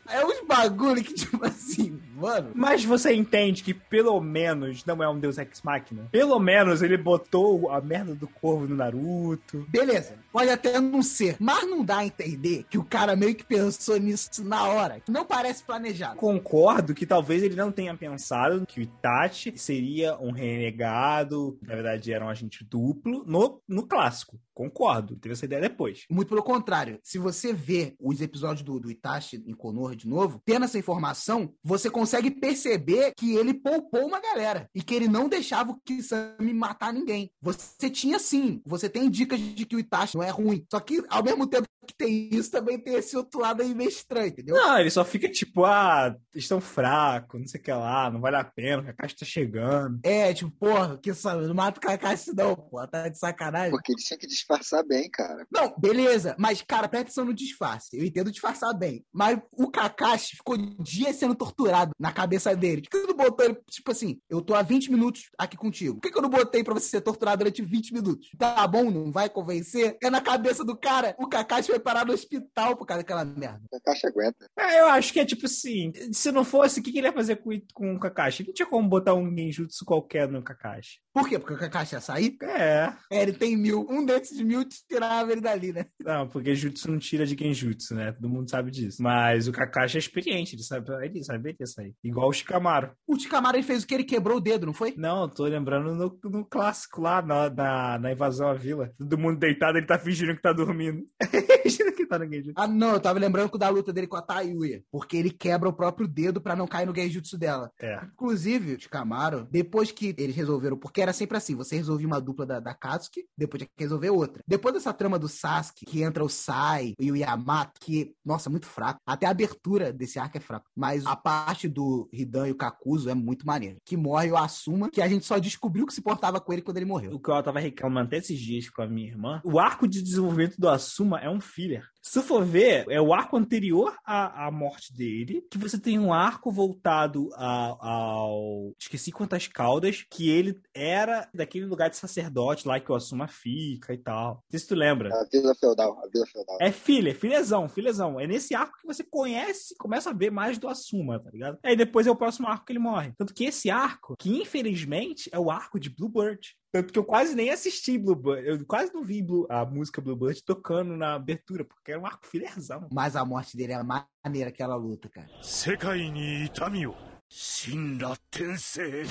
[0.09, 1.86] É uns bagulho que, tipo assim,
[2.17, 2.51] mano.
[2.55, 6.09] Mas você entende que pelo menos não é um Deus Ex Machina?
[6.11, 9.67] Pelo menos ele botou a merda do corvo no Naruto.
[9.69, 13.45] Beleza, pode até não ser, mas não dá a entender que o cara meio que
[13.45, 15.01] pensou nisso na hora.
[15.09, 16.17] Não parece planejado.
[16.17, 22.13] Concordo que talvez ele não tenha pensado que o Itachi seria um renegado, na verdade
[22.13, 24.39] era um agente duplo, no, no clássico.
[24.57, 26.07] Concordo, teve essa ideia depois.
[26.11, 30.41] Muito pelo contrário, se você vê os episódios do, do Itachi em Konoha de novo,
[30.47, 35.29] tendo essa informação, você consegue perceber que ele poupou uma galera e que ele não
[35.29, 37.31] deixava o Kisame matar ninguém.
[37.43, 40.65] Você tinha sim, você tem dicas de que o Itachi não é ruim.
[40.71, 43.88] Só que ao mesmo tempo que tem isso, também tem esse outro lado aí meio
[43.88, 44.55] estranho, entendeu?
[44.55, 48.21] Não, ele só fica tipo, ah, eles estão fracos, não sei o que lá, não
[48.21, 50.00] vale a pena, o Kakashi tá chegando.
[50.02, 53.71] É, tipo, porra, que sabe, não mata o Kakashi não, pô, tá de sacanagem.
[53.71, 55.47] Porque ele tinha que disfarçar bem, cara.
[55.50, 57.97] Não, beleza, mas, cara, presta atenção no disfarce.
[57.97, 59.05] Eu entendo disfarçar bem.
[59.12, 62.83] Mas o Kakashi ficou dias sendo torturado na cabeça dele.
[62.83, 65.95] Por que eu não botou ele, tipo assim, eu tô há 20 minutos aqui contigo.
[65.95, 68.28] Por que, que eu não botei pra você ser torturado durante 20 minutos?
[68.38, 69.97] Tá bom, não vai convencer?
[70.02, 73.62] É na cabeça do cara, o Kakashi vai parar no hospital por causa daquela merda.
[73.73, 74.47] A caixa aguenta.
[74.59, 77.12] É, eu acho que é tipo assim, se não fosse, o que, que ele ia
[77.12, 78.45] fazer com, o- com o Kakashi?
[78.47, 80.99] Não tinha como botar um genjutsu qualquer no Kakashi.
[81.17, 81.39] Por quê?
[81.39, 82.37] Porque o Kakashi ia sair?
[82.43, 82.93] É.
[83.11, 83.87] É, ele tem mil.
[83.89, 85.87] Um desses mil tirava ele dali, né?
[85.99, 88.13] Não, porque jutsu não tira de genjutsu, né?
[88.13, 89.03] Todo mundo sabe disso.
[89.03, 91.95] Mas o Kakashi é experiente, ele sabe, ele saberia sair.
[92.05, 92.91] Igual o Shikamaru.
[93.07, 93.95] O Chikamaru ele fez o que?
[93.95, 94.93] Ele quebrou o dedo, não foi?
[94.95, 98.93] Não, eu tô lembrando no, no clássico lá, na, na, na invasão à vila.
[98.99, 101.03] Todo mundo deitado, ele tá fingindo que tá dormindo.
[101.63, 102.53] fingindo que tá no genjutsu.
[102.57, 104.83] Ah, não, eu tava lembrando da luta dele com a Tayuya.
[104.93, 107.73] Porque ele quebra o próprio dedo pra não cair no genjutsu dela.
[107.81, 108.05] É.
[108.05, 112.45] Inclusive, o Chikamaru, depois que eles resolveram, porque era sempre assim, você resolvia uma dupla
[112.45, 114.42] da, da Katsuki, depois tinha que resolver outra.
[114.47, 118.50] Depois dessa trama do Sasuke, que entra o Sai e o Yamato, que, nossa, é
[118.50, 119.00] muito fraco.
[119.06, 120.66] Até a abertura desse arco é fraco.
[120.75, 123.76] Mas a parte do Hidan e o Kakuzo é muito maneira.
[123.84, 126.78] Que morre o Asuma, que a gente só descobriu que se portava com ele quando
[126.78, 127.12] ele morreu.
[127.12, 130.02] O que eu tava reclamando até esses dias com a minha irmã, o arco de
[130.02, 131.86] desenvolvimento do Asuma é um filler.
[132.08, 136.12] Se for ver, é o arco anterior à, à morte dele, que você tem um
[136.12, 138.73] arco voltado a- ao.
[138.78, 143.92] Esqueci quantas caudas, que ele era daquele lugar de sacerdote lá que o Asuma fica
[143.92, 144.34] e tal.
[144.34, 145.12] Não sei se tu lembra.
[145.12, 146.56] A Vila Feudal, a Vila Feudal.
[146.60, 148.21] É filha, filhezão, filhezão.
[148.21, 151.58] É nesse arco que você conhece, começa a ver mais do Asuma, tá ligado?
[151.62, 153.12] Aí depois é o próximo arco que ele morre.
[153.19, 156.54] Tanto que esse arco, que infelizmente é o arco de Bluebird.
[156.75, 158.48] Tanto que eu quase nem assisti Bluebird.
[158.48, 162.25] Eu quase não vi Blue- a música Bluebird tocando na abertura, porque era um arco
[162.25, 162.88] filerzão.
[162.94, 165.27] Mas a morte dele é maneira aquela luta, cara.
[165.42, 166.96] 世界に痛みを
[167.29, 169.03] 神羅転生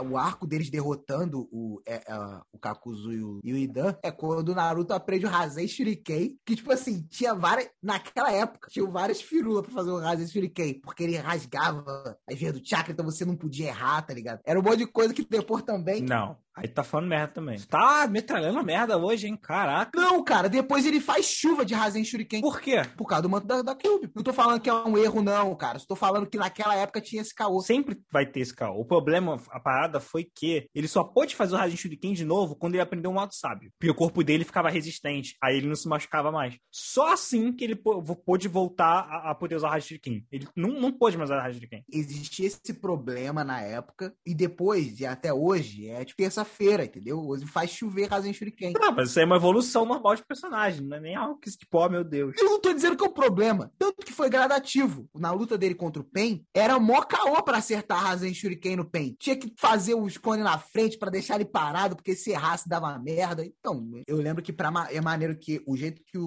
[0.00, 4.10] o arco deles derrotando o, é, é, o Kakuzu e o, e o Idan é
[4.10, 7.70] quando o Naruto aprende o Rasen Shuriken, que, tipo assim, tinha várias.
[7.82, 12.54] Naquela época, tinha várias firulas pra fazer o Rasen Shuriken, porque ele rasgava as veias
[12.54, 14.40] do chakra, então você não podia errar, tá ligado?
[14.44, 16.02] Era um monte de coisa que depois também.
[16.02, 17.58] Não, aí tá falando merda também.
[17.60, 19.36] Tá metralhando merda hoje, hein?
[19.36, 19.90] Caraca.
[19.98, 22.40] Não, cara, depois ele faz chuva de Rasen Shuriken.
[22.40, 22.82] Por quê?
[22.96, 24.10] Por causa do manto da, da Cube.
[24.14, 25.78] Não tô falando que é um erro, não, cara.
[25.78, 27.60] Só tô falando que naquela época tinha esse caô.
[27.60, 28.80] Sempre vai ter esse caô.
[28.80, 32.56] O problema, a parada foi que ele só pôde fazer o Rasen Shuriken de novo
[32.56, 33.70] quando ele aprendeu um modo sábio.
[33.78, 35.36] Porque o corpo dele ficava resistente.
[35.42, 36.56] Aí ele não se machucava mais.
[36.70, 40.26] Só assim que ele pô- pôde voltar a, a poder usar o Rasen Shuriken.
[40.30, 41.84] Ele não, não pôde mais usar o Rasen Shuriken.
[41.92, 47.19] existia esse problema na época, e depois, e até hoje, é tipo terça-feira, entendeu?
[47.19, 48.73] Hoje faz chover Rasen Shuriken.
[48.79, 50.81] Não, mas isso aí é uma evolução normal de personagem.
[50.85, 52.33] Não é nem algo que, tipo, ó, meu Deus.
[52.37, 53.71] Eu não tô dizendo que é um problema.
[53.77, 55.07] Tanto que foi gradativo.
[55.15, 59.15] Na luta dele contra o Pen, era mó caô pra acertar Rasen Shuriken no Pen.
[59.19, 62.97] Tinha que fazer os cones na frente pra deixar ele parado, porque se errasse dava
[62.99, 63.45] merda.
[63.45, 66.25] Então, eu lembro que pra, ma- é maneiro que o jeito que o,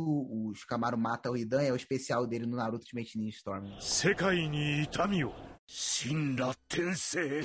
[0.50, 3.64] o Shikamaru mata o Hidan é o especial dele no Naruto Ultimate Ninja Storm.
[3.80, 5.32] 世界に痛みを
[5.66, 7.42] 神羅転生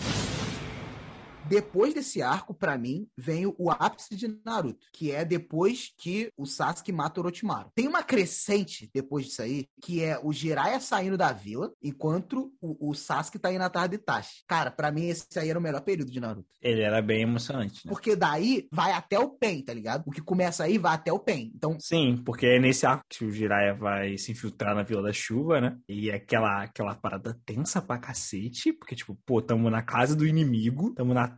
[1.49, 6.47] depois desse arco, pra mim, vem o ápice de Naruto, que é depois que o
[6.47, 7.71] Sasuke mata o Orochimaru.
[7.75, 12.91] Tem uma crescente depois disso aí, que é o Jiraiya saindo da vila, enquanto o,
[12.91, 14.45] o Sasuke tá indo atrás de Itachi.
[14.47, 16.49] Cara, pra mim esse aí era o melhor período de Naruto.
[16.61, 17.91] Ele era bem emocionante, né?
[17.91, 20.05] Porque daí vai até o Pen, tá ligado?
[20.07, 21.51] O que começa aí vai até o Pen.
[21.55, 25.13] Então, Sim, porque é nesse arco que o Jiraiya vai se infiltrar na Vila da
[25.13, 25.79] Chuva, né?
[25.89, 30.27] E é aquela, aquela parada tensa pra cacete, porque, tipo, pô, tamo na casa do
[30.27, 31.38] inimigo, tamo na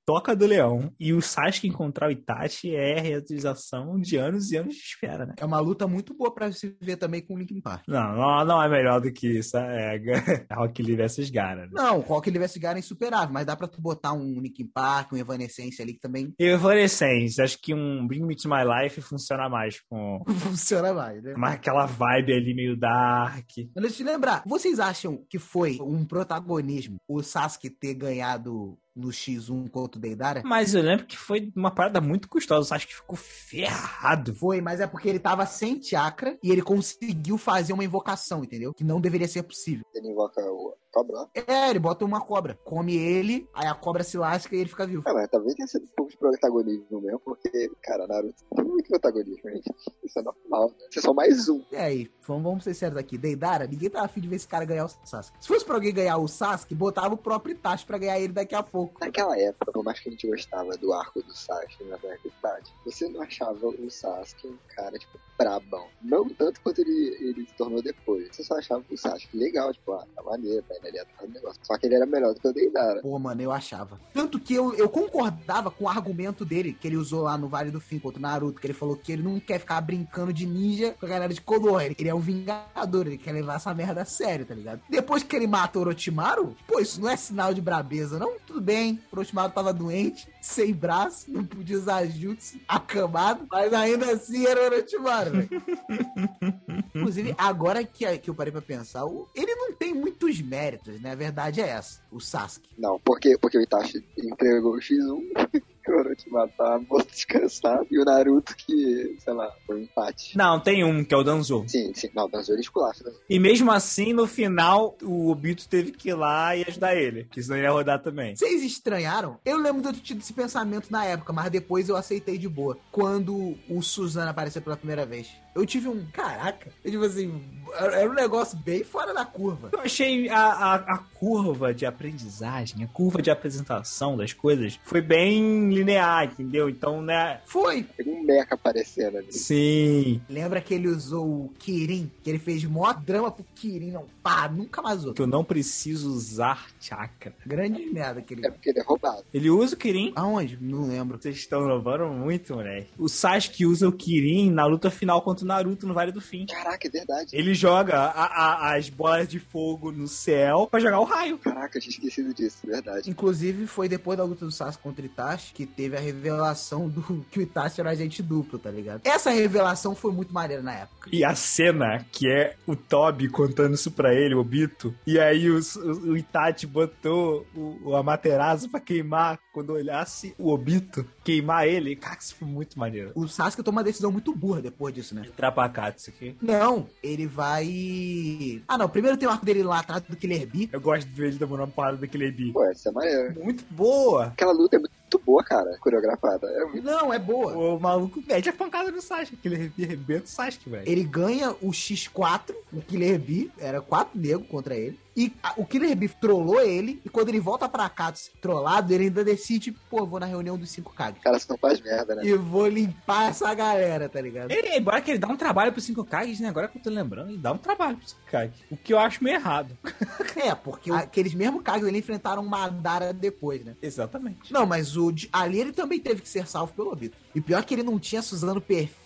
[0.05, 4.57] toca do leão, e o Sasuke encontrar o Itachi é a realização de anos e
[4.57, 5.35] anos de espera, né?
[5.37, 7.87] é uma luta muito boa pra se ver também com o Linkin Park.
[7.87, 11.71] Não, não, não é melhor do que isso, é, é Rock Lee vs Gara, né?
[11.73, 14.67] Não, o Rock ele vs Gara é insuperável, mas dá pra tu botar um Linkin
[14.67, 19.01] Park, um Evanescence ali que também Evanescence, acho que um Bring Me To My Life
[19.01, 21.33] funciona mais com funciona mais, né?
[21.35, 23.49] mais aquela vibe ali meio dark.
[23.75, 28.77] Mas deixa eu te lembrar, vocês acham que foi um protagonismo o Sasuke ter ganhado
[28.95, 30.41] no X1 contra o Deidara?
[30.45, 34.33] Mas eu lembro que foi uma parada muito custosa, acho que ficou ferrado.
[34.35, 38.73] Foi, mas é porque ele tava sem chakra e ele conseguiu fazer uma invocação, entendeu?
[38.73, 39.85] Que não deveria ser possível.
[39.93, 41.27] Ele invoca o cobra.
[41.33, 44.85] É, ele bota uma cobra, come ele, aí a cobra se lasca e ele fica
[44.85, 45.03] vivo.
[45.05, 48.89] Ah, mas talvez tenha sido um pouco de protagonismo mesmo, porque, cara, Naruto tem muito
[48.89, 49.73] protagonismo, gente.
[50.03, 50.87] Isso é normal, né?
[50.91, 51.63] Você é só mais um.
[51.71, 53.17] E aí, vamos, vamos ser sérios aqui.
[53.17, 55.37] Deidara, ninguém tava afim de ver esse cara ganhar o Sasuke.
[55.41, 58.55] Se fosse pra alguém ganhar o Sasuke, botava o próprio Itachi pra ganhar ele daqui
[58.55, 58.99] a pouco.
[58.99, 63.07] Naquela época, por mais que a gente gostava do arco do Sasuke na verdade, você
[63.07, 65.87] não achava o Sasuke um cara, tipo, brabão.
[66.01, 68.35] Não tanto quanto ele, ele se tornou depois.
[68.35, 71.33] Você só achava o Sasuke legal, tipo, ah, tá maneiro, tá indo ali atrás do
[71.33, 71.59] negócio.
[71.63, 73.01] Só que ele era melhor do que o Deidara.
[73.01, 73.99] Pô, mano, eu achava.
[74.13, 77.71] Tanto que eu, eu concordava com o argumento dele, que ele usou lá no Vale
[77.71, 80.45] do Fim contra o Naruto, que ele falou que ele não quer ficar brincando de
[80.45, 81.85] ninja com a galera de Konoha.
[81.85, 84.81] Ele é um vingador, ele quer levar essa merda a sério, tá ligado?
[84.89, 88.37] Depois que ele mata o Orochimaru, pô, isso não é sinal de brabeza, não?
[88.45, 94.11] Tudo bem, o Orochimaru tava doente, sem braço, não podia usar jutsu, acamado, mas ainda
[94.11, 95.49] assim era o Orochimaru, velho.
[96.93, 99.03] Inclusive, agora que, que eu parei pra pensar,
[99.35, 101.11] ele não tem muitos méritos, né?
[101.11, 102.69] A verdade é essa, o Sasuke.
[102.77, 107.99] Não, porque, porque o Itachi entregou o X1, que o Orochimaru tava morto descansado, e
[107.99, 110.37] o Naruto que, sei lá, foi um empate.
[110.37, 111.63] Não, tem um, que é o Danzo.
[111.67, 112.09] Sim, sim.
[112.15, 113.03] Não, Danzo ele esculacha.
[113.03, 113.11] né?
[113.29, 117.41] E mesmo assim, no final, o Obito teve que ir lá e ajudar ele, que
[117.41, 118.35] senão ele ia rodar também.
[118.35, 119.37] Vocês estranharam?
[119.45, 122.47] Eu lembro de eu ter tido esse pensamento na época, mas depois eu aceitei de
[122.47, 122.77] boa.
[122.91, 125.29] Quando o Suzana apareceu pela primeira vez.
[125.53, 126.05] Eu tive um.
[126.13, 126.71] Caraca!
[126.83, 127.41] Eu, tipo assim,
[127.73, 129.69] era era um negócio bem fora da curva.
[129.73, 135.01] Eu achei a, a, a curva de aprendizagem, a curva de apresentação das coisas foi
[135.01, 136.69] bem linear, entendeu?
[136.69, 137.41] Então, né?
[137.45, 137.83] Foi!
[137.83, 139.31] Tem um mecha aparecendo ali.
[139.33, 140.21] Sim.
[140.29, 142.11] Lembra que ele usou o Kirin?
[142.23, 144.05] Que ele fez mó drama pro Kirin, não.
[144.23, 145.13] Pá, nunca mais usou.
[145.13, 147.33] Que eu não preciso usar chakra.
[147.45, 148.45] Grande merda que ele.
[148.45, 149.23] É porque ele é roubado.
[149.33, 150.11] Ele usa o Kirin.
[150.15, 150.57] Aonde?
[150.61, 151.17] Não lembro.
[151.21, 152.89] Vocês estão roubando muito, moleque.
[152.97, 156.45] O Sasuke usa o Kirin na luta final contra o Naruto no Vale do Fim.
[156.45, 157.35] Caraca, é verdade.
[157.35, 158.25] Ele joga a-
[158.71, 161.37] a- as bolas de fogo no céu pra jogar o raio.
[161.37, 163.09] Caraca, tinha esquecido disso, é verdade.
[163.09, 167.01] Inclusive, foi depois da luta do Sasuke contra o Itachi que teve a revelação do
[167.29, 169.01] que o Itachi era agente duplo, tá ligado?
[169.03, 171.09] Essa revelação foi muito maneira na época.
[171.11, 175.49] E a cena que é o Toby contando isso pra ele, o Obito, e aí
[175.49, 175.59] o,
[176.05, 181.95] o Itachi botou o, o Amaterasu pra queimar quando olhasse o Obito, queimar ele.
[181.95, 183.11] Cara, isso foi muito maneiro.
[183.15, 185.23] O Sasuke toma uma decisão muito burra depois disso, né?
[185.35, 186.35] Trapacate isso aqui.
[186.41, 188.63] Não, ele vai.
[188.67, 188.89] Ah, não.
[188.89, 190.69] Primeiro tem o arco dele lá atrás do Killer Bee.
[190.71, 192.51] Eu gosto de ver ele tomando uma parada daquele bi.
[192.51, 193.35] Pô, essa é maneira.
[193.39, 194.27] Muito boa.
[194.27, 196.47] Aquela luta é muito boa, cara, coreografada.
[196.47, 196.83] É muito...
[196.83, 197.53] Não, é boa.
[197.53, 199.35] O maluco mete a pancada no Sasuke.
[199.35, 200.89] Aquele arrebenta o Sasuke, velho.
[200.89, 204.99] Ele ganha o X4, o Killer Bee, era quatro negros contra ele.
[205.15, 209.05] E a- o Killer Bee trollou ele, e quando ele volta pra cá trollado, ele
[209.05, 211.17] ainda decide, pô, vou na reunião dos cinco Kage.
[211.17, 212.25] Os caras não faz merda, né?
[212.25, 214.51] E vou limpar essa galera, tá ligado?
[214.51, 216.47] Ele, embora que ele dá um trabalho pro 5 Kages, né?
[216.47, 218.55] Agora que eu tô lembrando, ele dá um trabalho pro 5 Kages.
[218.71, 219.77] O que eu acho meio errado.
[220.33, 223.75] É, porque aqueles mesmos Kages ali enfrentaram Madara depois, né?
[223.81, 224.51] Exatamente.
[224.51, 227.17] Não, mas o ali ele também teve que ser salvo pelo Obito.
[227.35, 229.00] E pior que ele não tinha Suzano perfeito,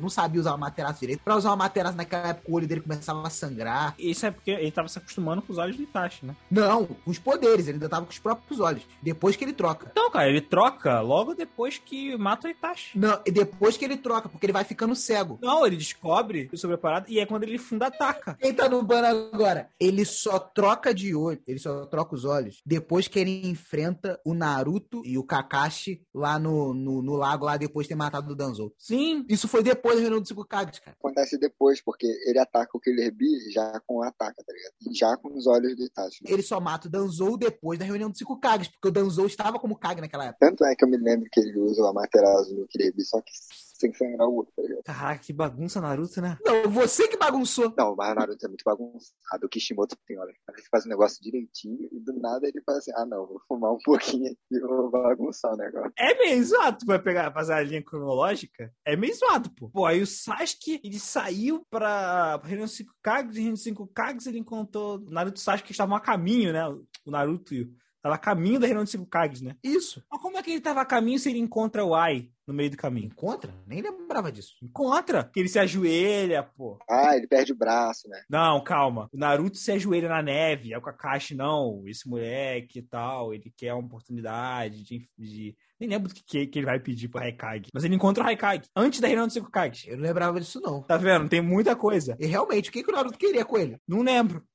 [0.00, 1.22] não sabia usar o Materaço direito.
[1.22, 3.94] Pra usar o Materaço naquela época o olho dele começava a sangrar.
[3.98, 6.36] Isso é porque ele tava se acostumando com os olhos de Itachi, né?
[6.50, 8.82] Não, com os poderes, ele ainda tava com os próprios olhos.
[9.02, 9.88] Depois que ele troca.
[9.90, 12.98] Então, cara, ele troca logo depois que mata o Itachi.
[12.98, 15.38] Não, e depois que ele troca, porque ele vai ficando cego.
[15.42, 18.36] Não, ele descobre sobre a parada e é quando ele funda ataca.
[18.40, 19.70] Quem tá no ban agora?
[19.78, 24.34] Ele só troca de olho, ele só troca os olhos depois que ele enfrenta o
[24.34, 28.36] Naruto e o Kakashi lá no, no, no lago, lá depois de ter matado o
[28.36, 28.72] Danzo.
[28.78, 29.26] Sim, Sim.
[29.28, 30.96] Isso foi depois da reunião dos cinco Kages, cara.
[30.98, 34.96] Acontece depois, porque ele ataca o Killer Bee já com o ataca, tá ligado?
[34.96, 36.24] Já com os olhos do Itachi.
[36.26, 39.58] Ele só mata o Danzou depois da reunião dos cinco Kages, porque o Danzou estava
[39.58, 40.46] como Kage naquela época.
[40.46, 43.20] Tanto é que eu me lembro que ele usa o Amaterasu no Killer Bee, só
[43.20, 43.32] que
[43.80, 44.82] sem sangrar o outro, tá ligado?
[44.84, 46.36] Caraca, que bagunça Naruto, né?
[46.44, 47.72] Não, você que bagunçou.
[47.76, 49.46] Não, mas o Naruto é muito bagunçado.
[49.46, 52.92] O Kishimoto tem, olha, ele faz um negócio direitinho e do nada ele faz assim,
[52.94, 55.92] ah não, vou fumar um pouquinho aqui e vou bagunçar o negócio.
[55.98, 59.70] É meio zoado, tu vai pegar, fazer a linha cronológica, é meio zoado, pô.
[59.70, 64.38] Pô, aí o Sasuke, ele saiu pra Reino 5 Kages, e Reino 5 Kages ele
[64.38, 66.68] encontrou o Naruto e o Sasuke estavam a caminho, né?
[66.68, 67.80] O Naruto e o...
[68.05, 69.55] Tava a caminho da reunião dos cinco Kages, né?
[69.63, 70.03] Isso.
[70.11, 72.69] Mas como é que ele tava a caminho se ele encontra o Ai no meio
[72.69, 73.07] do caminho?
[73.07, 73.51] Encontra?
[73.65, 74.53] Nem lembrava disso.
[74.61, 75.23] Encontra!
[75.33, 76.77] Que ele se ajoelha, pô.
[76.87, 78.21] Ah, ele perde o braço, né?
[78.29, 79.09] Não, calma.
[79.11, 80.71] O Naruto se ajoelha na neve.
[80.71, 81.81] Aí o Kakashi, não.
[81.87, 85.09] Esse moleque e tal, ele quer uma oportunidade de...
[85.17, 85.57] de...
[85.79, 87.71] Nem lembro do que, que, que ele vai pedir pro Haikage.
[87.73, 89.87] Mas ele encontra o Haikage antes da reunião dos cinco Kages.
[89.87, 90.83] Eu não lembrava disso, não.
[90.83, 91.27] Tá vendo?
[91.27, 92.15] Tem muita coisa.
[92.19, 93.79] E realmente, o que, que o Naruto queria com ele?
[93.87, 94.45] Não lembro.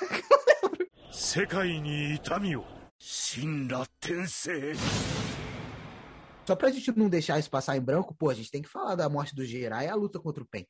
[1.11, 2.63] 世界に痛みを
[2.98, 4.52] 神羅転生
[6.46, 8.94] Só pra gente não deixar isso passar em branco, pô, a gente tem que falar
[8.94, 10.66] da morte do Jirai e a luta contra o Pen.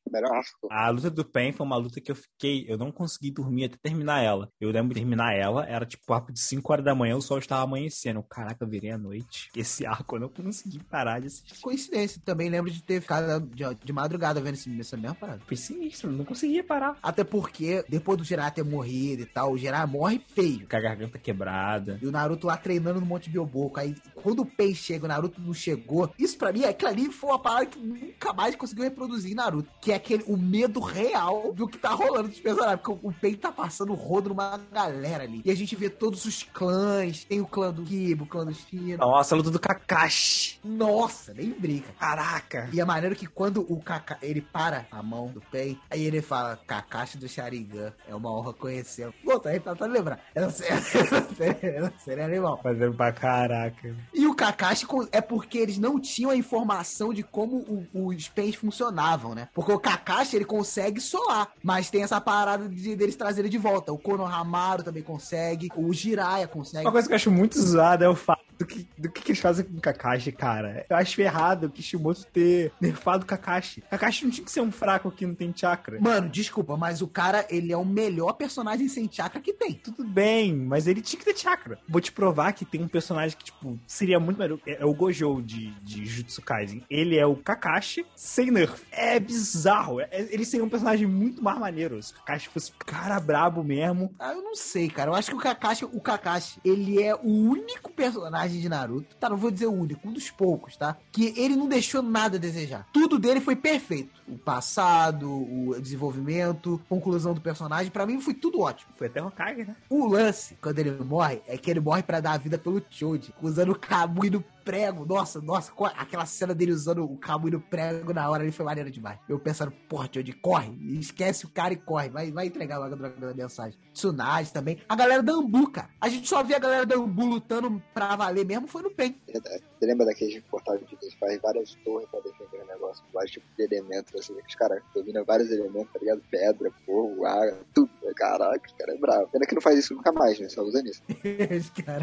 [0.69, 2.65] A luta do Pen foi uma luta que eu fiquei.
[2.67, 4.49] Eu não consegui dormir até terminar ela.
[4.59, 7.39] Eu lembro de terminar ela, era tipo papo de 5 horas da manhã, o sol
[7.39, 8.23] estava amanhecendo.
[8.23, 9.49] Caraca, eu virei à noite.
[9.55, 11.61] Esse arco eu não consegui parar de assistir.
[11.61, 15.41] Coincidência, também lembro de ter ficado de, de madrugada vendo esse, essa mesma parada.
[15.45, 16.97] Foi sinistro, eu não conseguia parar.
[17.01, 20.67] Até porque, depois do Jirai ter morrido e tal, o Jirai morre feio.
[20.67, 21.99] Com a garganta quebrada.
[22.01, 23.79] E o Naruto lá treinando no Monte Bioboco.
[23.79, 26.11] Aí, quando o Pen chega, o Naruto não chegou.
[26.17, 29.69] Isso pra mim, aquilo ali foi uma parada que nunca mais conseguiu reproduzir em Naruto.
[29.81, 32.79] Que é aquele, o medo real do que tá rolando dos personagens.
[32.81, 35.41] Porque o Pen tá passando o rodo numa galera ali.
[35.43, 37.23] E a gente vê todos os clãs.
[37.23, 38.97] Tem o clã do Kibo, o clã do Shino.
[38.97, 40.59] Nossa, a luta do Kakashi.
[40.63, 41.91] Nossa, nem brinca.
[41.99, 42.69] Caraca.
[42.71, 46.21] E é maneiro que quando o Kaka, ele para a mão do Pen, aí ele
[46.21, 49.11] fala, Kakashi do Sharingan, é uma honra conhecer.
[49.23, 50.19] Pô, tá aí pra tá lembrar.
[50.33, 52.59] Ela seria animal.
[52.61, 53.95] Fazendo pra caraca.
[54.13, 57.57] E o Kakashi é porque eles não tinham a informação de como
[57.93, 59.47] o- os pens funcionavam, né?
[59.53, 63.91] Porque o Kakashi, ele consegue solar, mas tem essa parada de deles trazerem de volta.
[63.91, 66.85] O Konohamaru também consegue, o Jiraiya consegue.
[66.85, 69.39] Uma coisa que eu acho muito zoada é o fato do que, do que eles
[69.41, 70.85] fazem com o Kakashi, cara.
[70.89, 73.81] Eu acho errado o Kishimoto ter nerfado o Kakashi.
[73.89, 75.99] Kakashi não tinha que ser um fraco que não tem chakra.
[75.99, 79.73] Mano, desculpa, mas o cara, ele é o melhor personagem sem chakra que tem.
[79.73, 81.77] Tudo bem, mas ele tinha que ter chakra.
[81.87, 84.57] Vou te provar que tem um personagem que, tipo, seria muito melhor.
[84.65, 86.83] É, é o Gojo de, de Jutsu Kaisen.
[86.89, 88.83] Ele é o Kakashi sem nerf.
[88.91, 90.01] É bizarro.
[90.01, 92.01] É- ele seria um personagem muito mais maneiro.
[92.01, 94.13] Se o Kakashi fosse cara brabo mesmo.
[94.19, 95.11] Ah, eu não sei, cara.
[95.11, 99.15] Eu acho que o Kakashi, o Kakashi, ele é o único personagem de Naruto.
[99.17, 100.97] Tá, não vou dizer o único, um dos poucos, tá?
[101.11, 102.87] Que ele não deixou nada a desejar.
[102.91, 104.09] Tudo dele foi perfeito.
[104.27, 108.91] O passado, o desenvolvimento, conclusão do personagem, pra mim foi tudo ótimo.
[108.95, 109.75] Foi até Hokage, né?
[109.89, 113.33] O lance, quando ele morre, é que ele morre pra dar a vida pelo Choji,
[113.41, 115.05] usando o Kamui no prego.
[115.05, 118.89] Nossa, nossa, aquela cena dele usando o Kamui no prego na hora ali foi maneira
[118.89, 119.19] demais.
[119.29, 122.97] Eu pensando, porra, Choji, corre, esquece o cara e corre, vai, vai entregar logo a
[122.97, 123.79] droga da mensagem.
[123.93, 124.79] Tsunade também.
[124.89, 125.89] A galera da Ambu, cara.
[126.01, 129.15] A gente só vê a galera da Ambu lutando pra valer mesmo, foi no PEN.
[129.27, 129.63] Verdade.
[129.79, 133.03] Você lembra daqueles reportagens que eles fazem várias torres pra defender o negócio?
[133.13, 136.21] Vários tipos de elementos, assim, que os caras dominam vários elementos, tá ligado?
[136.31, 137.89] Pedra, fogo, água, tudo.
[138.15, 139.27] Caraca, os caras é bravo.
[139.27, 140.49] Pena que não faz isso nunca mais, né?
[140.49, 141.01] Só usa nisso.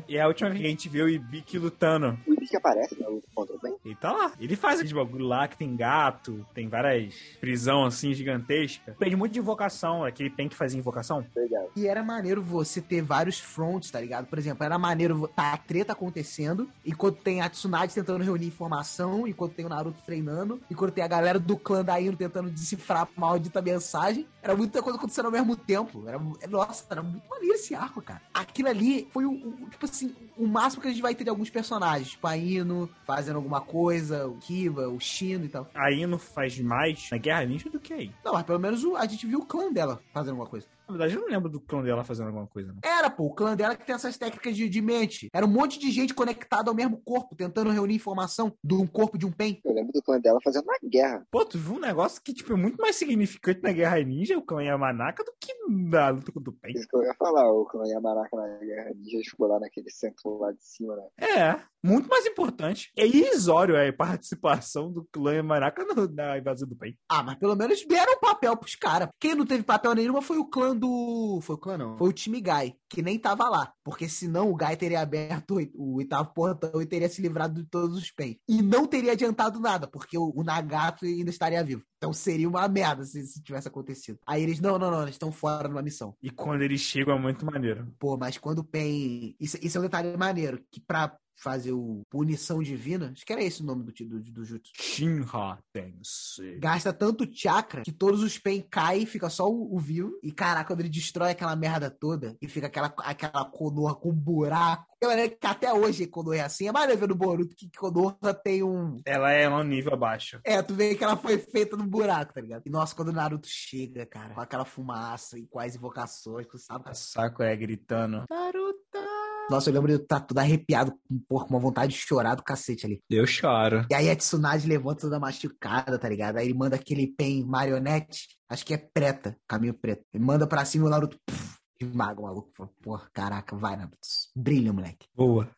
[0.08, 2.18] E é a última vez que a gente vê o Ibiki lutando.
[2.26, 3.74] O Ibiki aparece na luta contra o Ben?
[3.84, 4.32] Ele tá lá.
[4.40, 8.94] Ele faz aquele bagulho lá que tem gato, tem várias prisão assim gigantesca.
[8.98, 11.24] Pede muito de invocação, aquele pen que fazia invocação.
[11.34, 11.70] Obrigado.
[11.76, 14.26] E era maneiro você ter vários fronts, tá ligado?
[14.26, 19.26] Por exemplo, era maneiro tá a treta acontecendo, enquanto tem a Tsunade tentando reunir informação,
[19.26, 23.02] enquanto tem o Naruto treinando, enquanto tem a galera do clã da Ino tentando decifrar
[23.16, 24.26] a maldita mensagem.
[24.42, 26.04] Era muita coisa acontecendo ao mesmo tempo.
[26.06, 28.20] Era, nossa, era muito maneiro esse arco, cara.
[28.34, 31.30] Aquilo ali foi o, o- tipo assim, o máximo que a gente vai ter de
[31.30, 32.10] alguns personagens.
[32.10, 35.68] Tipo, a Ino fazendo alguma coisa, o Kiba, o Shino e tal.
[35.74, 38.10] A Ino faz mais na Guerra Ninja do que aí.
[38.24, 40.66] Não, mas pelo menos a gente viu o clã dela fazendo alguma coisa.
[40.88, 42.80] Na verdade, eu não lembro do clã dela fazendo alguma coisa, não.
[42.84, 45.28] Era, pô, o clã dela que tem essas técnicas de, de mente.
[45.32, 49.16] Era um monte de gente conectada ao mesmo corpo, tentando reunir informação de um corpo
[49.16, 49.60] de um pen.
[49.64, 51.26] Eu lembro do clã dela fazendo uma guerra.
[51.30, 54.42] Pô, tu viu um negócio que, tipo, é muito mais significante na Guerra Ninja, o
[54.42, 56.72] clã Yamanaka, do que na luta contra o Pen.
[56.74, 60.38] Isso que eu ia falar, o clã Yamanaka na guerra ninja ficou lá naquele centro
[60.38, 61.02] lá de cima, né?
[61.18, 62.90] É, muito mais importante.
[62.96, 66.96] É irrisório a participação do clã Yamanaka no- na invasão do Pen.
[67.08, 69.08] Ah, mas pelo menos deram papel pros caras.
[69.18, 71.40] Quem não teve papel nenhuma foi o clã do.
[71.42, 71.96] Foi o clã, não.
[71.96, 73.72] Foi o time Gai, que nem tava lá.
[73.84, 77.96] Porque senão o Gai teria aberto o oitavo portão e teria se livrado de todos
[77.96, 78.38] os Pen.
[78.48, 81.82] E não teria adiantado nada, porque o, o Nagato ainda estaria vivo.
[81.96, 84.18] Então seria uma merda se isso tivesse acontecido.
[84.26, 86.14] Aí eles, não, não, não, eles estão fora numa missão.
[86.20, 87.86] E quando eles chegam é muito maneiro.
[87.98, 89.36] Pô, mas quando o Pen.
[89.38, 93.42] Isso, isso é um detalhe maneiro, que pra fazer o Punição Divina, acho que era
[93.42, 94.72] esse o nome do, do, do Jutsu.
[94.74, 96.58] Shinra Tensei.
[96.58, 100.18] Gasta tanto chakra que todos os Pen caem, fica só o, o vivo.
[100.22, 104.86] E caraca, quando ele destrói aquela merda toda e fica aquela, aquela Konoha com buraco.
[105.00, 106.68] Eu lembro que até hoje Konoha é assim.
[106.68, 109.00] É mais ver no Boruto que Konoha tem um.
[109.04, 110.40] Ela é um nível abaixo.
[110.44, 112.62] É, tu vê que ela foi feita no buraco, tá ligado?
[112.64, 116.84] E nossa, quando o Naruto chega, cara, com aquela fumaça e quais invocações, tu sabe?
[116.86, 118.24] A Sakura gritando.
[118.30, 119.31] Naruto!
[119.50, 122.34] Nossa, eu lembro de eu estar tudo arrepiado, com porra, com uma vontade de chorar
[122.34, 123.00] do cacete ali.
[123.10, 123.86] Eu choro.
[123.90, 126.36] E aí a Tsunade levanta toda machucada, tá ligado?
[126.38, 130.04] Aí ele manda aquele pen marionete, acho que é preta, caminho preto.
[130.12, 132.50] Ele manda pra cima e o Naruto puf, esmaga o maluco.
[132.56, 133.98] Fala, Porra, caraca, vai, Naruto.
[134.34, 135.06] Brilha, moleque.
[135.14, 135.50] Voa.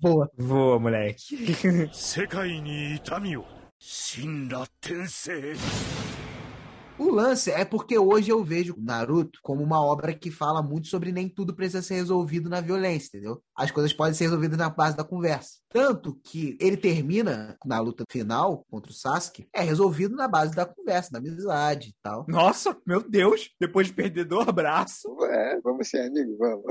[0.00, 0.30] Boa.
[0.38, 1.36] Voa, moleque.
[7.02, 11.10] O lance é porque hoje eu vejo Naruto como uma obra que fala muito sobre
[11.10, 13.42] nem tudo precisa ser resolvido na violência, entendeu?
[13.56, 15.61] As coisas podem ser resolvidas na base da conversa.
[15.72, 20.66] Tanto que ele termina na luta final contra o Sasuke, é resolvido na base da
[20.66, 22.24] conversa, da amizade e tal.
[22.28, 23.50] Nossa, meu Deus!
[23.60, 26.64] Depois de perder do abraço É, vamos ser amigos, vamos.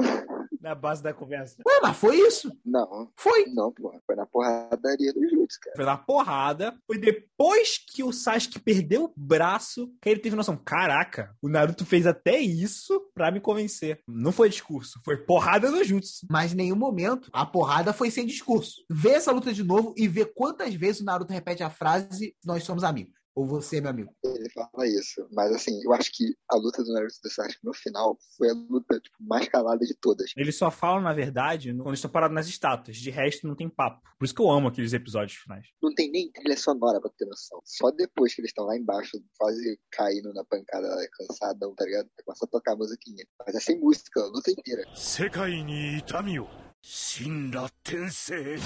[0.62, 1.58] na base da conversa.
[1.68, 2.52] Ué, mas foi isso?
[2.66, 3.46] Não, Foi.
[3.48, 4.00] não, porra.
[4.06, 5.76] Foi na porradaria do Jutsu, cara.
[5.76, 6.76] Foi na porrada.
[6.86, 10.56] Foi depois que o Sasuke perdeu o braço que ele teve noção.
[10.58, 14.02] Caraca, o Naruto fez até isso pra me convencer.
[14.08, 16.26] Não foi discurso, foi porrada no jutsu.
[16.28, 18.84] Mas em nenhum momento a porrada foi sem discurso.
[18.90, 22.64] Vê essa luta de novo e vê quantas vezes o Naruto repete a frase: Nós
[22.64, 23.21] somos amigos.
[23.37, 24.11] Ou você é meu amigo.
[24.25, 25.29] Ele fala isso.
[25.31, 28.49] Mas assim, eu acho que a luta do Naruto e do Sasuke no final foi
[28.49, 30.33] a luta tipo, mais calada de todas.
[30.35, 32.97] Eles só falam, na verdade, quando estão parados nas estátuas.
[32.97, 34.01] De resto, não tem papo.
[34.19, 35.67] Por isso que eu amo aqueles episódios finais.
[35.83, 37.61] Não tem nem trilha sonora pra ter noção.
[37.63, 42.09] Só depois que eles estão lá embaixo, quase caindo na pancada, cansadão, tá ligado?
[42.25, 43.27] Começa a tocar a musiquinha.
[43.47, 44.83] Mas é sem música, a luta inteira.
[44.95, 46.47] 世界に痛みを
[46.83, 48.59] 神羅転生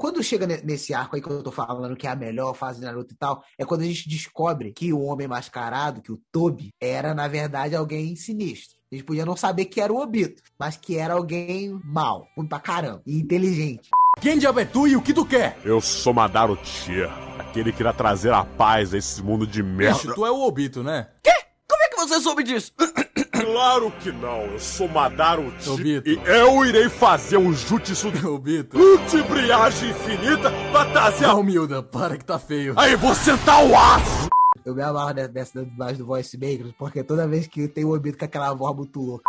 [0.00, 2.80] quando chega ne- nesse arco aí que eu tô falando que é a melhor fase
[2.80, 6.18] do Naruto e tal, é quando a gente descobre que o homem mascarado, que o
[6.32, 8.78] Tobi, era na verdade alguém sinistro.
[8.90, 12.48] A gente podia não saber que era o Obito, mas que era alguém mal, ruim
[12.48, 13.90] pra caramba, e inteligente.
[14.22, 15.58] Quem diabo é tu e o que tu quer?
[15.62, 19.62] Eu sou Madaro Tia, aquele que irá trazer a paz a esse mundo de Ixi,
[19.70, 20.14] merda.
[20.14, 21.08] tu é o Obito, né?
[21.22, 21.30] Quê?
[21.68, 22.72] Como é que você soube disso?
[23.52, 26.08] Claro que não, eu sou Madaro Obito.
[26.08, 28.78] e eu irei fazer um jutsu Obito.
[28.78, 31.28] ludibriagem infinita pra trazer a...
[31.34, 32.74] Não, Milda, para que tá feio.
[32.76, 34.28] Aí, vou sentar o aço!
[34.64, 38.18] Eu me amarro dessa dublagem do Voice Maker, porque toda vez que tem o Obito
[38.18, 39.24] com aquela voz muito louca.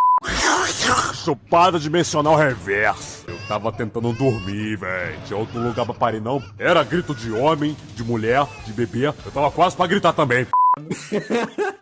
[1.15, 3.25] Chupada dimensional reverso.
[3.27, 5.19] Eu tava tentando dormir, velho.
[5.25, 6.43] Tinha outro lugar pra parir, não.
[6.60, 9.07] Era grito de homem, de mulher, de bebê.
[9.07, 10.45] Eu tava quase pra gritar também.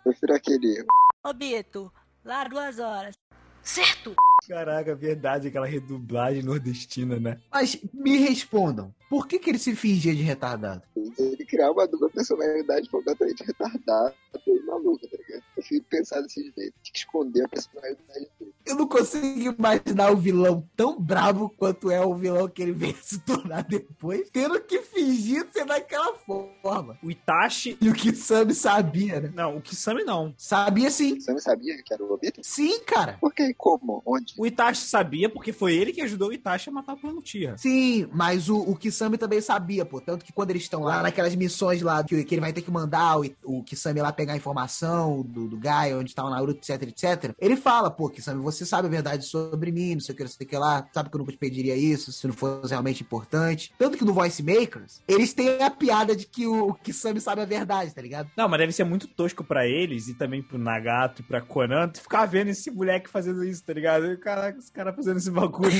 [0.03, 0.85] Prefiro aquele.
[1.25, 1.91] Ô Bito,
[2.29, 3.15] lá duas horas.
[3.63, 4.15] Certo!
[4.47, 7.39] Caraca, verdade, aquela redublagem nordestina, né?
[7.51, 10.83] Mas me respondam, por que, que ele se fingia de retardado?
[10.95, 14.15] Ele criar uma dupla personalidade completamente retardada
[14.47, 15.43] e maluca, tá ligado?
[15.59, 16.55] Eu fico pensando desse jeito.
[16.55, 18.53] Tem que esconder a personalidade dele.
[18.65, 22.95] Eu não consigo imaginar o vilão tão brabo quanto é o vilão que ele veio
[23.03, 26.97] se tornar depois, tendo que fingir ser daquela forma.
[27.03, 27.77] O Itachi.
[27.81, 29.31] E o Kisame sabia, né?
[29.35, 30.33] Não, o Kisame não.
[30.37, 31.19] Sabia sim.
[31.19, 32.39] Você não sabia que era o Obito?
[32.41, 33.17] Sim, cara.
[33.19, 33.53] Por que?
[33.55, 34.01] Como?
[34.05, 34.35] Onde?
[34.37, 37.57] O Itachi sabia porque foi ele que ajudou o Itachi a matar o plano Tira.
[37.57, 39.99] Sim, mas o, o Kisame também sabia, pô.
[39.99, 42.71] Tanto que quando eles estão lá naquelas missões lá, que, que ele vai ter que
[42.71, 46.59] mandar o, o Kisame lá pegar a informação do, do Gaia, onde tá o Naruto,
[46.59, 47.33] etc, etc.
[47.39, 50.29] Ele fala, pô, Kisame, você sabe a verdade sobre mim, não sei o que, não
[50.29, 50.87] sei o que lá.
[50.93, 53.73] Sabe que eu nunca te pediria isso, se não fosse realmente importante.
[53.77, 57.41] Tanto que no Voice Makers, eles têm a piada de que o, o Kisame sabe
[57.41, 58.29] a verdade, tá ligado?
[58.37, 61.89] Não, mas deve ser muito tosco pra eles e também pro Nagato e pra Conan
[61.89, 64.17] tu ficar vendo esse moleque fazendo isso, tá ligado?
[64.17, 65.69] Caraca, esse cara fazendo esse bagulho.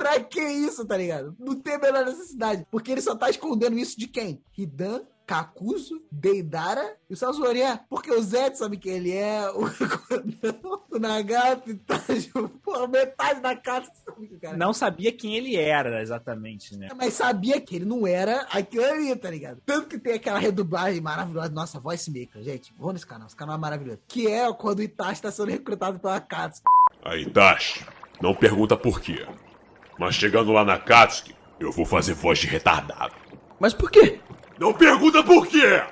[0.00, 1.36] pra que isso, tá ligado?
[1.38, 2.66] Não tem a menor necessidade.
[2.70, 4.42] Porque ele só tá escondendo isso de quem?
[4.56, 7.78] Hidan, Kakuzu, Deidara e o Sazorian.
[7.88, 9.62] Porque o Zed sabe quem ele é, o,
[10.90, 12.00] o Nagato, tá,
[12.64, 14.58] pô, metade da casa sabe que o cara é.
[14.58, 16.88] Não sabia quem ele era exatamente, né?
[16.96, 19.62] Mas sabia que ele não era aquilo ali, tá ligado?
[19.64, 23.54] Tanto que tem aquela redublagem maravilhosa, nossa, voice maker, gente, vou nesse canal, esse canal
[23.54, 24.00] é maravilhoso.
[24.08, 26.66] Que é quando o Itachi tá sendo recrutado pela Katsuki.
[27.04, 27.86] Aí, Tashi,
[28.20, 29.24] não pergunta por quê.
[29.96, 33.14] Mas chegando lá na Katsuki, eu vou fazer voz de retardado.
[33.60, 34.18] Mas por quê?
[34.60, 35.82] Não pergunta por quê!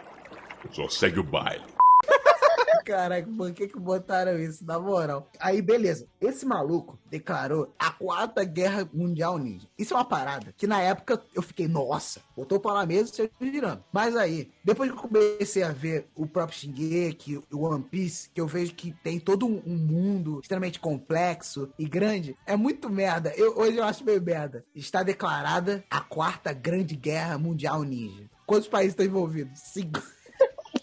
[0.73, 1.65] Só segue o baile.
[2.85, 5.27] Caraca, por que que botaram isso, na moral?
[5.41, 6.07] Aí, beleza.
[6.21, 9.67] Esse maluco declarou a quarta guerra mundial ninja.
[9.79, 13.31] Isso é uma parada que na época eu fiquei, nossa, botou na mesa e saiu
[13.41, 13.83] girando.
[13.91, 18.41] Mas aí, depois que eu comecei a ver o próprio Shingeki, o One Piece, que
[18.41, 23.33] eu vejo que tem todo um mundo extremamente complexo e grande, é muito merda.
[23.35, 24.63] Eu, hoje eu acho meio merda.
[24.75, 28.29] Está declarada a quarta grande guerra mundial ninja.
[28.49, 29.61] Quantos países estão envolvidos?
[29.61, 30.03] Cinco.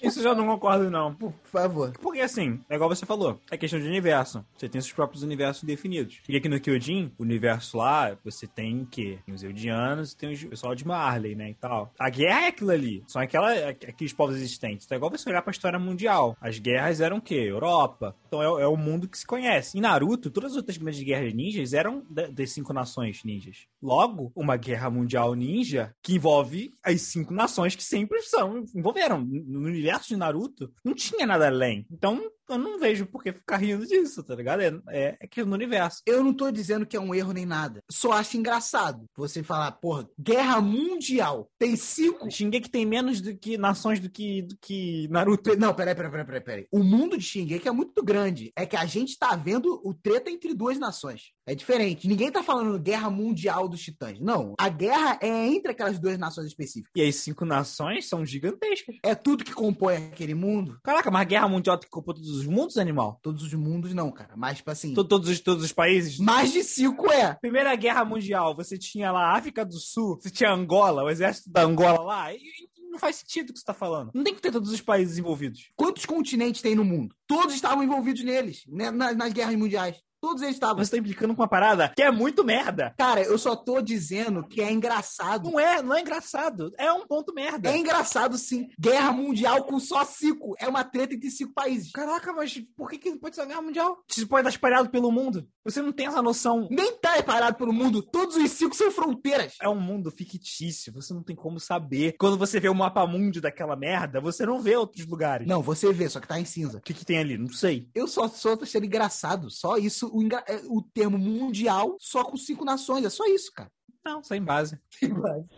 [0.05, 1.13] Isso eu já não concordo, não.
[1.15, 1.91] Por favor.
[2.01, 4.45] Porque assim, é igual você falou, é questão de universo.
[4.57, 6.19] Você tem seus próprios universos definidos.
[6.27, 9.19] E aqui no Kyojin, o universo lá, você tem o quê?
[9.25, 11.91] Tem os Eldianos e tem o pessoal de Marley, né, e tal.
[11.99, 13.03] A guerra é aquilo ali.
[13.07, 14.85] São aquela, aqueles povos existentes.
[14.85, 16.35] Então é igual você olhar pra história mundial.
[16.41, 17.35] As guerras eram o quê?
[17.35, 18.15] Europa.
[18.27, 19.77] Então é, é o mundo que se conhece.
[19.77, 23.65] Em Naruto, todas as outras grandes guerras ninjas eram da- das cinco nações ninjas.
[23.81, 29.19] Logo, uma guerra mundial ninja que envolve as cinco nações que sempre são, envolveram.
[29.25, 31.85] No universo de Naruto, não tinha nada além.
[31.91, 34.61] Então, eu não vejo por que ficar rindo disso, tá ligado?
[34.61, 36.01] É, é, é que no universo.
[36.05, 37.83] Eu não tô dizendo que é um erro nem nada.
[37.89, 41.49] Só acho engraçado você falar, porra, guerra mundial.
[41.57, 42.29] Tem cinco.
[42.29, 45.57] Shingeki tem menos do que nações do que, do que Naruto.
[45.57, 46.67] Não, peraí, peraí, peraí, peraí, peraí.
[46.71, 48.51] O mundo de Shingeki é muito grande.
[48.55, 51.31] É que a gente tá vendo o treta entre duas nações.
[51.45, 52.07] É diferente.
[52.07, 54.19] Ninguém tá falando guerra mundial dos titãs.
[54.19, 54.55] Não.
[54.59, 56.91] A guerra é entre aquelas duas nações específicas.
[56.95, 58.95] E as cinco nações são gigantescas.
[59.03, 60.79] É tudo que compõe aquele mundo.
[60.83, 63.19] Caraca, mas a guerra mundial que compor todos os mundos, animal?
[63.21, 64.33] Todos os mundos não, cara.
[64.35, 64.93] Mas, tipo assim.
[64.93, 66.19] To- Todos os, todos os países?
[66.19, 67.33] Mais de cinco é.
[67.35, 71.49] Primeira Guerra Mundial, você tinha lá a África do Sul, você tinha Angola, o exército
[71.51, 74.11] da Angola lá, e, e não faz sentido o que você tá falando.
[74.13, 75.69] Não tem que ter todos os países envolvidos.
[75.75, 77.13] Quantos continentes tem no mundo?
[77.27, 79.97] Todos estavam envolvidos neles, né, nas, nas guerras mundiais.
[80.25, 80.83] Todos eles estavam.
[80.83, 82.95] Você tá implicando com uma parada que é muito merda.
[82.97, 85.51] Cara, eu só tô dizendo que é engraçado.
[85.51, 86.73] Não é, não é engraçado.
[86.79, 87.69] É um ponto merda.
[87.69, 88.67] É engraçado, sim.
[88.79, 90.55] Guerra mundial com só cinco.
[90.57, 91.91] É uma treta entre cinco países.
[91.91, 94.03] Caraca, mas por que, que não pode ser uma guerra mundial?
[94.07, 95.47] Você pode estar espalhado pelo mundo.
[95.63, 96.67] Você não tem essa noção.
[96.71, 98.01] Nem tá parado pelo mundo.
[98.01, 99.55] Todos os cinco são fronteiras.
[99.61, 102.15] É um mundo fictício, você não tem como saber.
[102.19, 105.47] Quando você vê o mapa mundi daquela merda, você não vê outros lugares.
[105.47, 106.77] Não, você vê, só que tá em cinza.
[106.77, 107.37] O que, que tem ali?
[107.37, 107.89] Não sei.
[107.95, 109.49] Eu só, tô achando engraçado.
[109.49, 113.04] Só isso O, engra- é, o termo mundial só com cinco nações.
[113.04, 113.70] É só isso, cara.
[114.04, 114.78] Não, sem base.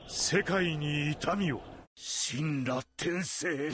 [0.09, 1.61] 世界に痛みを
[1.95, 3.70] 神羅転生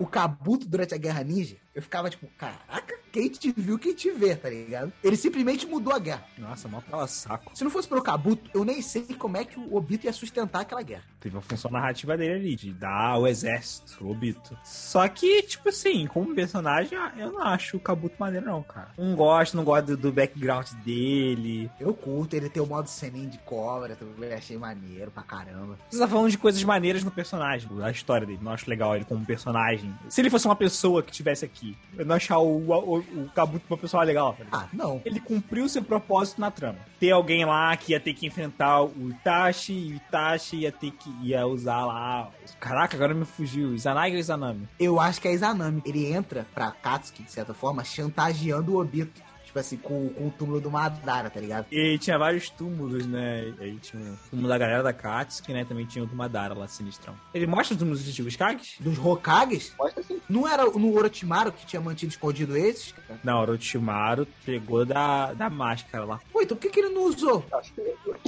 [0.00, 4.11] O Kabuto durante a Guerra Ninja, eu ficava tipo, caraca, quem te viu, quem te
[4.11, 4.91] vê, tá ligado?
[5.03, 6.25] Ele simplesmente mudou a guerra.
[6.37, 7.51] Nossa, mó pela saco.
[7.55, 10.61] Se não fosse pelo Kabuto, eu nem sei como é que o Obito ia sustentar
[10.61, 11.03] aquela guerra.
[11.19, 14.57] Teve uma função narrativa dele ali, de dar o exército pro Obito.
[14.63, 18.89] Só que, tipo assim, como personagem, eu não acho o Kabuto maneiro, não, cara.
[18.97, 21.71] Não gosto, não gosto do, do background dele.
[21.79, 25.77] Eu curto ele ter o modo Senin de cobra, também achei maneiro pra caramba.
[25.89, 28.39] Você tá falando de coisas maneiras no personagem, da história dele.
[28.41, 29.93] Não acho legal ele como personagem.
[30.09, 33.65] Se ele fosse uma pessoa que tivesse aqui, eu não achar o, o, o Kabuto
[33.69, 34.45] uma pessoa legal, tá?
[34.51, 35.01] Ah, não.
[35.05, 36.79] Ele cumpriu seu propósito na trama.
[36.99, 40.91] Ter alguém lá que ia ter que enfrentar o Itachi, e o Itachi ia ter
[40.91, 42.29] que ia usar lá.
[42.59, 43.73] Caraca, agora me fugiu.
[43.73, 44.67] Izanagi ou Izanami?
[44.79, 45.81] Eu acho que é Izanami.
[45.85, 49.21] Ele entra pra Katsuki, de certa forma, chantageando o Obito.
[49.49, 51.65] Tipo assim, com, com o túmulo do Madara, tá ligado?
[51.71, 53.51] E tinha vários túmulos, né?
[53.59, 55.65] E aí tinha o túmulo da galera da Katsuki, né?
[55.65, 57.15] Também tinha o do Madara lá, sinistrão.
[57.33, 58.75] Ele mostra os túmulos dos antigos Kages?
[58.79, 60.21] Dos Hokages, Mostra assim.
[60.29, 62.91] não era no Orochimaru que tinha mantido escondido esses?
[62.91, 63.19] cara?
[63.23, 66.19] Não, Orochimaru pegou da, da máscara lá.
[66.31, 67.43] Pô, então por que, que ele não usou?
[67.51, 67.81] Acho que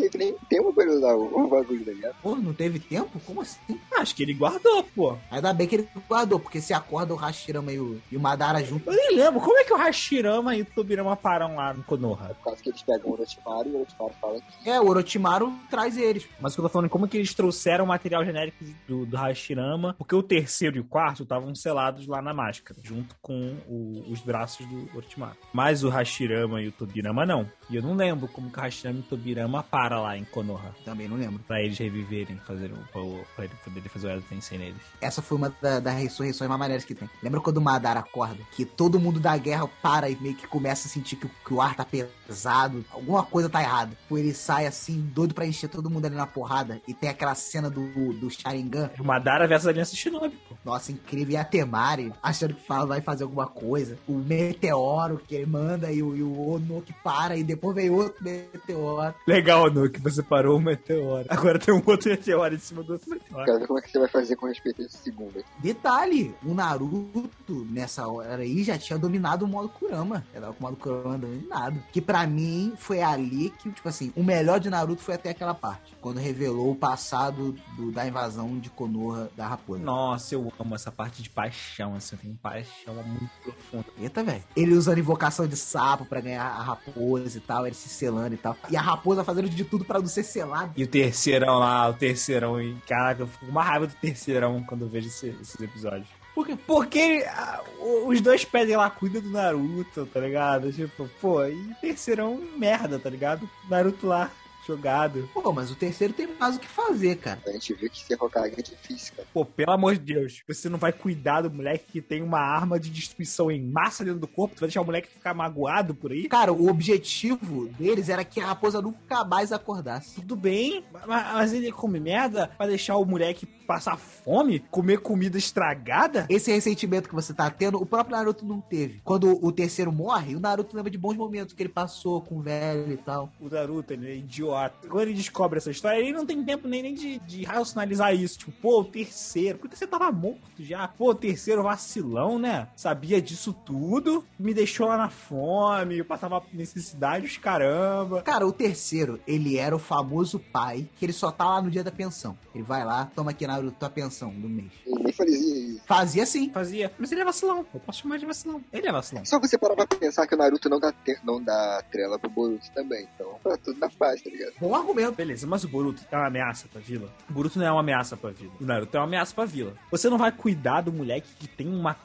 [0.10, 2.16] que nem tempo pra ele usar o, bagulho da guerra.
[2.22, 3.20] Pô, não teve tempo?
[3.26, 3.60] Como assim?
[3.94, 5.18] Acho que ele guardou, pô.
[5.30, 8.64] Ainda bem que ele guardou, porque se acorda o Hashirama e o, e o Madara
[8.64, 8.90] junto.
[8.90, 9.40] Eu nem lembro.
[9.40, 12.30] Como é que o Hashirama e o Tobirama param lá no Konoha?
[12.36, 15.54] Por causa que eles pegam o Orochimaru e o Orochimaru fala que É, o Orochimaru
[15.70, 16.28] traz eles.
[16.40, 19.06] Mas o que eu tô falando é como que eles trouxeram o material genérico do,
[19.06, 23.56] do Hashirama, porque o terceiro e o quarto estavam selados lá na máscara, junto com
[23.68, 25.36] o- os braços do Orochimaru.
[25.54, 27.50] Mas o Hashirama e o Tobirama não.
[27.70, 30.76] E eu não lembro como que o Hashirama e o Tobirama para lá em Konoha.
[30.86, 31.42] Também não lembro.
[31.48, 34.82] Pra eles reviverem, fazer o, o- pra ele poder fazer o Edo Tensei neles.
[35.00, 37.10] Essa foi uma da- das ressurreições mais maneiras que tem.
[37.22, 38.38] Lembra quando o Madara acorda?
[38.52, 41.54] Que todo mundo da guerra para e meio que começa a sentir que, o- que
[41.54, 43.92] o ar tá pesado, alguma coisa tá errada.
[44.08, 46.80] Pô, ele sai assim, doido pra encher todo mundo ali na porrada.
[46.88, 48.92] E tem aquela cena do, do Sharingan.
[49.00, 50.56] O Madara versus Aliança Shinobi, pô.
[50.64, 51.34] Nossa, incrível.
[51.34, 53.98] E a Temari, achando que fala, vai fazer alguma coisa.
[54.08, 57.36] O meteoro que ele manda e o, e o Ono que para.
[57.36, 59.14] E depois vem outro meteoro.
[59.28, 61.26] Legal, que você parou o meteoro.
[61.30, 63.60] Agora tem um outro meteoro em cima do outro meteoro.
[63.60, 65.44] Ver como é que você vai fazer com respeito a esse segundo.
[65.60, 70.24] Detalhe, o Naruto, nessa hora aí, já tinha dominado o modo Kurama.
[70.34, 71.82] Com o modo Kurama dominado.
[71.92, 75.54] Que pra mim, foi ali que, tipo assim, o melhor de Naruto foi até aquela
[75.54, 75.96] parte.
[76.02, 79.84] Quando revelou o passado do- da invasão de Konoha da Raposa.
[79.84, 83.86] Nossa, eu amo essa parte de paixão, assim, tem paixão muito profunda.
[84.00, 84.44] Eita, velho.
[84.56, 88.38] Ele usando invocação de sapo pra ganhar a raposa e tal, ele se selando e
[88.38, 88.56] tal.
[88.70, 90.72] E a raposa fazendo de tudo pra não ser selado.
[90.76, 94.64] E o terceirão lá, o terceirão, e caraca, eu fico com uma raiva do terceirão
[94.64, 96.08] quando eu vejo esse- esses episódios.
[96.34, 96.58] Por quê?
[96.68, 97.62] Porque ah,
[98.06, 100.72] os dois pedem lá, cuida do Naruto, tá ligado?
[100.72, 103.50] Tipo, pô, e o terceirão, merda, tá ligado?
[103.70, 104.32] Naruto lá,
[104.66, 105.28] jogado.
[105.34, 107.42] Pô, mas o terceiro tem mais o que fazer, cara.
[107.48, 109.28] A gente viu que ser Hokage é difícil, cara.
[109.34, 112.80] Pô, pelo amor de Deus, você não vai cuidar do moleque que tem uma arma
[112.80, 114.56] de destruição em massa dentro do corpo?
[114.56, 116.30] Tu vai deixar o moleque ficar magoado por aí?
[116.30, 120.16] Cara, o objetivo deles era que a raposa nunca mais acordasse.
[120.22, 124.60] Tudo bem, ma- mas ele come merda pra deixar o moleque passar fome?
[124.70, 126.26] Comer comida estragada?
[126.28, 129.00] Esse ressentimento que você tá tendo, o próprio Naruto não teve.
[129.02, 132.42] Quando o terceiro morre, o Naruto lembra de bons momentos que ele passou com o
[132.42, 133.32] velho e tal.
[133.40, 134.90] O Naruto, ele é idiota.
[134.90, 138.40] Quando ele descobre essa história, ele não tem tempo nem, nem de, de racionalizar isso.
[138.40, 139.58] Tipo, pô, o terceiro.
[139.58, 140.86] Porque você tava morto já.
[140.90, 142.68] Pô, o terceiro vacilão, né?
[142.76, 144.26] Sabia disso tudo.
[144.38, 146.00] Me deixou lá na fome.
[146.00, 148.22] Eu passava necessidade, os caramba.
[148.22, 151.86] Cara, o terceiro, ele era o famoso pai que ele só tá lá no dia
[151.86, 152.38] da pensão.
[152.54, 154.72] Ele vai lá, toma aqui, Naruto, tua pensão do mês.
[154.86, 155.38] E nem fazia
[155.68, 155.82] isso.
[155.86, 156.50] Fazia assim.
[156.52, 156.92] Fazia.
[156.98, 157.66] Mas ele é vacilão.
[157.74, 158.62] Eu posso chamar de vacilão.
[158.74, 159.26] Ele é vacilão.
[159.26, 162.30] Só você parar pra pensar que o Naruto não dá, te- não dá trela pro
[162.30, 163.08] Boruto também.
[163.16, 164.54] Então, tá tudo na paz, tá ligado?
[164.60, 165.14] Bom argumento.
[165.16, 167.10] Beleza, mas o Boruto é uma ameaça pra vila?
[167.30, 168.52] O Boruto não é uma ameaça pra vila.
[168.60, 169.74] O Naruto é uma ameaça pra vila.
[169.92, 171.96] Você não vai cuidar do moleque que tem uma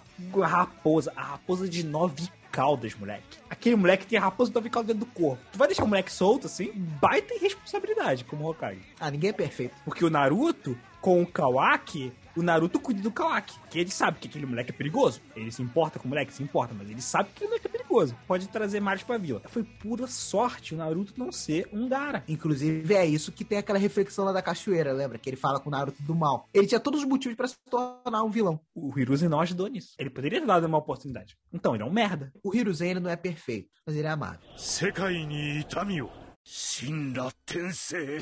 [0.42, 3.38] raposa, a raposa de nove caudas, moleque.
[3.50, 5.42] Aquele moleque tem a raposa de nove caudas dentro do corpo.
[5.52, 6.72] Tu vai deixar o moleque solto assim?
[6.74, 8.80] Baita irresponsabilidade como Hokage.
[8.98, 9.74] Ah, ninguém é perfeito.
[9.84, 13.59] Porque o Naruto, com o Kawaki, o Naruto cuida do Kawaki.
[13.69, 15.21] Que ele sabe que aquele moleque é perigoso.
[15.36, 16.34] Ele se importa com o moleque?
[16.34, 18.15] Se importa, mas ele sabe que aquele moleque é perigoso.
[18.27, 19.41] Pode trazer males pra vila.
[19.47, 22.23] Foi pura sorte o Naruto não ser um Gara.
[22.27, 25.17] Inclusive, é isso que tem aquela reflexão lá da cachoeira, lembra?
[25.17, 26.47] Que ele fala com o Naruto do mal.
[26.53, 28.59] Ele tinha todos os motivos pra se tornar um vilão.
[28.73, 29.95] O Hiruzen não ajudou nisso.
[29.97, 31.38] Ele poderia ter dado uma oportunidade.
[31.51, 32.32] Então, ele é um merda.
[32.43, 34.39] O Hiruzen ele não é perfeito, mas ele é amável.
[34.57, 36.09] 世界に痛みを
[36.43, 38.19] 神羅転生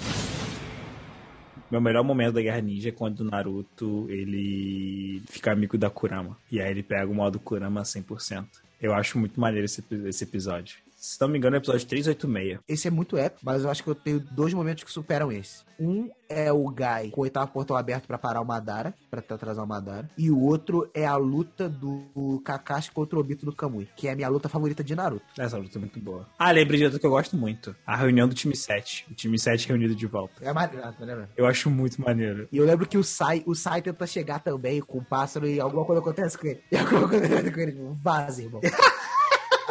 [1.75, 6.39] Meu melhor momento da Guerra Ninja é quando o Naruto, ele fica amigo da Kurama.
[6.49, 8.47] E aí ele pega o modo Kurama 100%.
[8.81, 10.77] Eu acho muito maneiro esse, esse episódio.
[11.05, 12.61] Se não me engano, é o episódio 386.
[12.67, 15.63] Esse é muito épico, mas eu acho que eu tenho dois momentos que superam esse.
[15.79, 19.63] Um é o Gai com o oitavo portão aberto pra parar o Madara, pra atrasar
[19.63, 20.09] o Madara.
[20.17, 24.13] E o outro é a luta do Kakashi contra o Obito do Kamui, que é
[24.13, 25.27] a minha luta favorita de Naruto.
[25.39, 26.27] Essa luta é muito boa.
[26.39, 27.77] Ah, lembrei de outra que eu gosto muito.
[27.87, 29.05] A reunião do time 7.
[29.11, 30.43] O time 7 reunido de volta.
[30.43, 31.29] É maneiro, tá lembra?
[31.37, 32.49] Eu acho muito maneiro.
[32.51, 35.61] E eu lembro que o Sai, o Sai tenta chegar também com o pássaro e
[35.61, 36.63] alguma coisa acontece com ele.
[36.73, 37.79] E alguma coisa acontece com ele.
[38.03, 38.63] Vaza, irmão.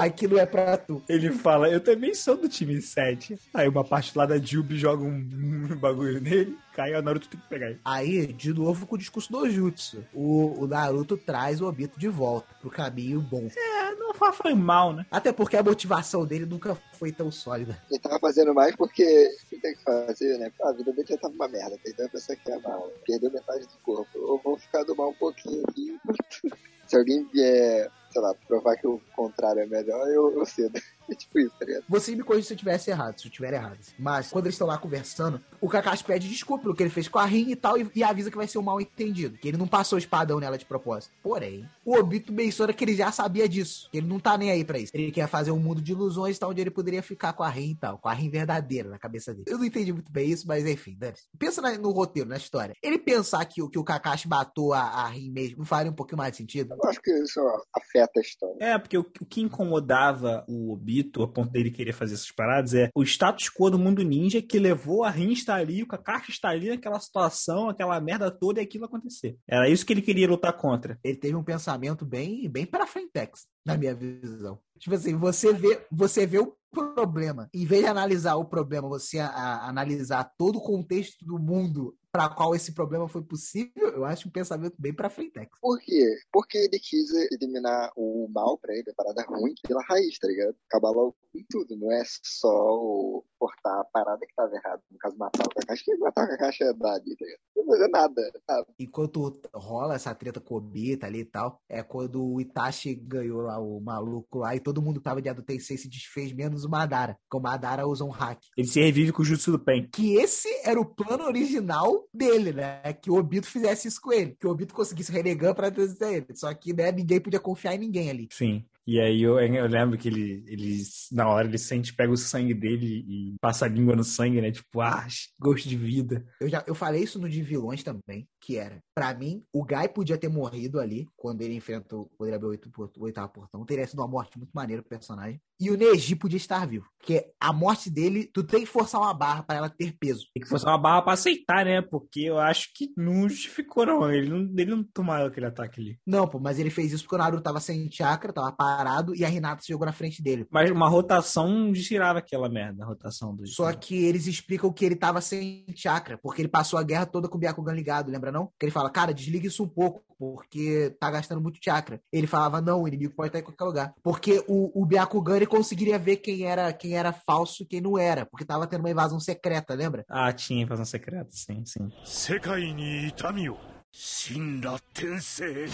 [0.03, 1.01] Aquilo é pra tu.
[1.07, 3.39] Ele fala, eu também sou do time 7.
[3.53, 7.47] Aí uma parte lá da Jubi joga um, bagulho nele, cai, o Naruto tem que
[7.47, 7.79] pegar ele.
[7.85, 10.05] Aí, de novo com o discurso do Jutsu.
[10.13, 13.47] O, o Naruto traz o Obito de volta pro caminho bom.
[13.55, 15.05] É, não foi, foi mal, né?
[15.09, 17.81] Até porque a motivação dele nunca foi tão sólida.
[17.89, 20.51] Ele tava fazendo mais porque tem que fazer, né?
[20.63, 21.79] A vida dele já tava uma merda.
[21.81, 22.91] Perdeu a pessoa que é mal.
[23.07, 24.09] Perdeu metade do corpo.
[24.17, 25.97] Eu vou ficar do mal um pouquinho aqui.
[26.85, 30.79] Se alguém vier, sei lá, provar que o contrário é melhor, eu, eu cedo.
[31.09, 31.83] É tipo isso, tá ligado?
[31.89, 33.77] Você me corrija se eu tivesse errado, se eu tiver errado.
[33.99, 37.19] Mas quando eles estão lá conversando, o Kakashi pede desculpa pelo que ele fez com
[37.19, 39.37] a Rin e tal, e, e avisa que vai ser um mal entendido.
[39.37, 41.13] Que ele não passou o espadão nela de propósito.
[41.21, 43.89] Porém, o Obito menciona que ele já sabia disso.
[43.91, 44.91] Que ele não tá nem aí pra isso.
[44.95, 46.47] Ele quer fazer um mundo de ilusões, tá?
[46.47, 47.97] Onde ele poderia ficar com a Rin e tal.
[47.97, 49.45] Com a Rin verdadeira na cabeça dele.
[49.47, 51.23] Eu não entendi muito bem isso, mas enfim, dane-se.
[51.37, 52.75] Pensa na- no roteiro, na história.
[52.81, 56.17] Ele pensar que, o- que o Kakashi matou a, a Rin mesmo faria um pouquinho
[56.17, 56.75] mais de sentido.
[56.81, 57.39] Eu acho que isso
[57.75, 58.55] afeta a história.
[58.59, 62.73] É, porque o, o que incomodava o Obito, a ponto dele querer fazer essas paradas,
[62.73, 66.31] é o status quo do mundo ninja que levou a Rin estar ali, o Kakashi
[66.31, 69.37] estar ali naquela situação, aquela merda toda e aquilo acontecer.
[69.47, 70.99] Era isso que ele queria lutar contra.
[71.03, 74.59] ele teve um pensamento bem, bem para frentex, na minha visão.
[74.83, 79.17] Tipo assim, você vê, você vê o problema, em vez de analisar o problema, você
[79.19, 84.03] a- a- analisar todo o contexto do mundo para qual esse problema foi possível, eu
[84.05, 85.49] acho um pensamento bem para frentex.
[85.61, 86.15] Por quê?
[86.31, 90.55] Porque ele quis eliminar o mal pra ele, a parada ruim, pela raiz, tá ligado?
[90.67, 91.75] Acabar logo com tudo.
[91.77, 94.81] Não é só o cortar a parada que tava errada.
[94.89, 95.83] No caso, matar o Kakashi.
[95.83, 97.39] Que matar o Kakashi é dali, tá ligado?
[97.57, 98.67] Não fazer nada, sabe?
[98.79, 103.41] Enquanto rola essa treta com o Obita ali e tal, é quando o Itachi ganhou
[103.41, 106.63] lá o maluco lá e todo mundo que tava de Ado Tensei se desfez, menos
[106.63, 107.17] o Madara.
[107.29, 108.39] Porque o Madara usa um hack.
[108.57, 109.89] Ele se revive com o Jutsu do Pen.
[109.91, 112.93] que esse era o plano original dele, né?
[112.93, 114.37] Que o Obito fizesse isso com ele.
[114.39, 116.27] Que o Obito conseguisse o Renegan pra trazer ele.
[116.33, 118.29] Só que, né, ninguém podia confiar em ninguém ali.
[118.31, 118.63] Sim.
[118.85, 120.81] E aí eu, eu lembro que ele, ele,
[121.11, 124.51] na hora, ele sente, pega o sangue dele e passa a língua no sangue, né?
[124.51, 125.07] Tipo, ah,
[125.39, 126.25] gosto de vida.
[126.39, 128.27] Eu já eu falei isso no de vilões também.
[128.43, 128.83] Que era.
[128.93, 132.83] Pra mim, o Guy podia ter morrido ali, quando ele enfrentou, quando ele abriu o
[132.97, 133.65] o oitavo portão.
[133.65, 135.41] Teria sido uma morte muito maneira pro personagem.
[135.59, 136.85] E o Neji podia estar vivo.
[136.99, 140.25] Porque a morte dele, tu tem que forçar uma barra pra ela ter peso.
[140.33, 141.81] Tem que forçar uma barra pra aceitar, né?
[141.81, 144.11] Porque eu acho que não justificou, não.
[144.11, 145.99] Ele não, ele não tomou aquele ataque ali.
[146.05, 149.23] Não, pô, mas ele fez isso porque o Naruto tava sem chakra, tava parado, e
[149.23, 150.45] a Hinata se jogou na frente dele.
[150.51, 153.47] Mas uma rotação tirava aquela merda, a rotação do.
[153.47, 157.29] Só que eles explicam que ele tava sem chakra, porque ele passou a guerra toda
[157.29, 158.46] com o Byakugan ligado, lembra não?
[158.58, 162.00] Que ele fala, cara, desliga isso um pouco, porque tá gastando muito chakra.
[162.12, 163.94] Ele falava, não, o inimigo pode estar em qualquer lugar.
[164.02, 167.98] Porque o, o Byakugan, ele conseguiria ver quem era, quem era falso e quem não
[167.98, 170.04] era, porque tava tendo uma invasão secreta, lembra?
[170.08, 171.88] Ah, tinha invasão secreta, sim, sim.
[172.04, 173.56] 世界に痛みを
[173.92, 175.68] 神羅転生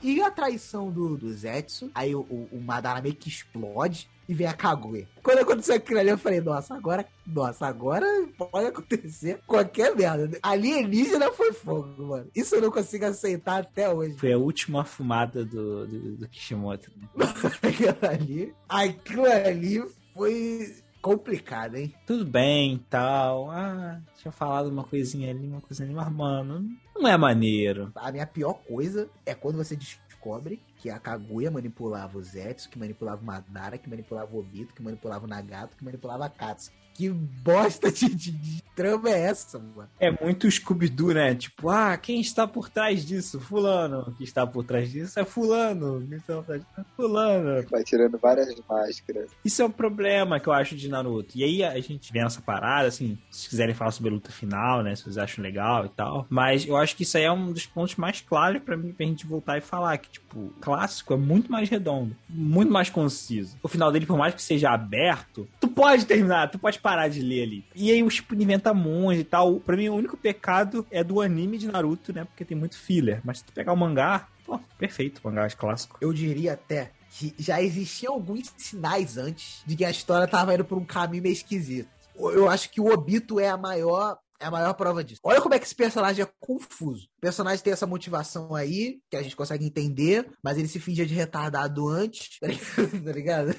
[0.00, 4.33] E a traição do, do Zetsu, aí o, o, o Madara meio que explode e
[4.33, 5.07] vem a Kaguya.
[5.21, 8.05] Quando aconteceu aquilo ali, eu falei, nossa, agora, nossa, agora
[8.37, 10.37] pode acontecer qualquer merda.
[10.41, 12.27] Alienígena foi fogo, mano.
[12.35, 14.17] Isso eu não consigo aceitar até hoje.
[14.17, 16.91] Foi a última fumada do, do, do Kishimoto.
[17.63, 21.93] Aquilo ali, aquilo ali foi complicado, hein?
[22.07, 23.51] Tudo bem tal.
[23.51, 26.65] Ah, tinha falado uma coisinha ali, uma coisinha ali, mas, mano,
[26.95, 27.91] não é maneiro.
[27.95, 32.77] A minha pior coisa é quando você descobre que a Kaguya manipulava o Zetsu, que
[32.77, 36.82] manipulava o Madara, que manipulava o Obito, que manipulava o Nagato, que manipulava a Katsuki.
[36.93, 39.89] Que bosta de, de- de trama é essa, mano?
[39.99, 41.33] É muito Scooby-Doo, né?
[41.35, 43.39] Tipo, ah, quem está por trás disso?
[43.39, 44.13] Fulano.
[44.17, 46.05] Quem está por trás disso é fulano.
[46.07, 47.65] Quem está por trás disso é fulano.
[47.69, 49.29] Vai tirando várias máscaras.
[49.43, 51.37] Isso é um problema que eu acho de Naruto.
[51.37, 54.31] E aí a gente vê essa parada, assim, se vocês quiserem falar sobre a luta
[54.31, 54.95] final, né?
[54.95, 56.25] Se vocês acham legal e tal.
[56.29, 59.05] Mas eu acho que isso aí é um dos pontos mais claros pra mim, pra
[59.05, 59.97] gente voltar e falar.
[59.97, 63.55] Que, tipo, clássico é muito mais redondo, muito mais conciso.
[63.63, 67.43] O final dele, por mais que seja aberto, pode terminar, tu pode parar de ler
[67.43, 67.65] ali.
[67.75, 69.59] E aí o tipo inventa monge e tal.
[69.59, 72.25] Pra mim, o único pecado é do anime de Naruto, né?
[72.25, 73.21] Porque tem muito filler.
[73.23, 75.97] Mas se tu pegar o mangá, pô, perfeito, mangá é clássico.
[75.99, 80.65] Eu diria até que já existiam alguns sinais antes de que a história tava indo
[80.65, 81.89] por um caminho meio esquisito.
[82.15, 85.20] Eu acho que o Obito é a maior É a maior prova disso.
[85.24, 87.06] Olha como é que esse personagem é confuso.
[87.16, 91.04] O personagem tem essa motivação aí, que a gente consegue entender, mas ele se fingia
[91.04, 93.04] de retardado antes, tá ligado?
[93.04, 93.56] Tá ligado?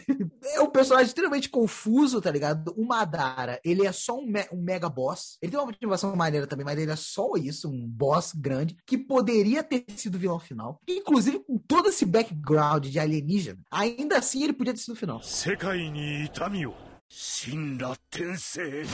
[0.55, 2.73] É um personagem extremamente confuso, tá ligado?
[2.77, 5.37] O Madara, ele é só um, me- um mega boss.
[5.41, 8.97] Ele tem uma motivação maneira também, mas ele é só isso, um boss grande, que
[8.97, 10.79] poderia ter sido vilão final.
[10.87, 15.19] Inclusive, com todo esse background de alienígena, ainda assim ele podia ter sido o final.
[15.21, 16.73] 世界に痛みを
[17.09, 18.85] 神羅転生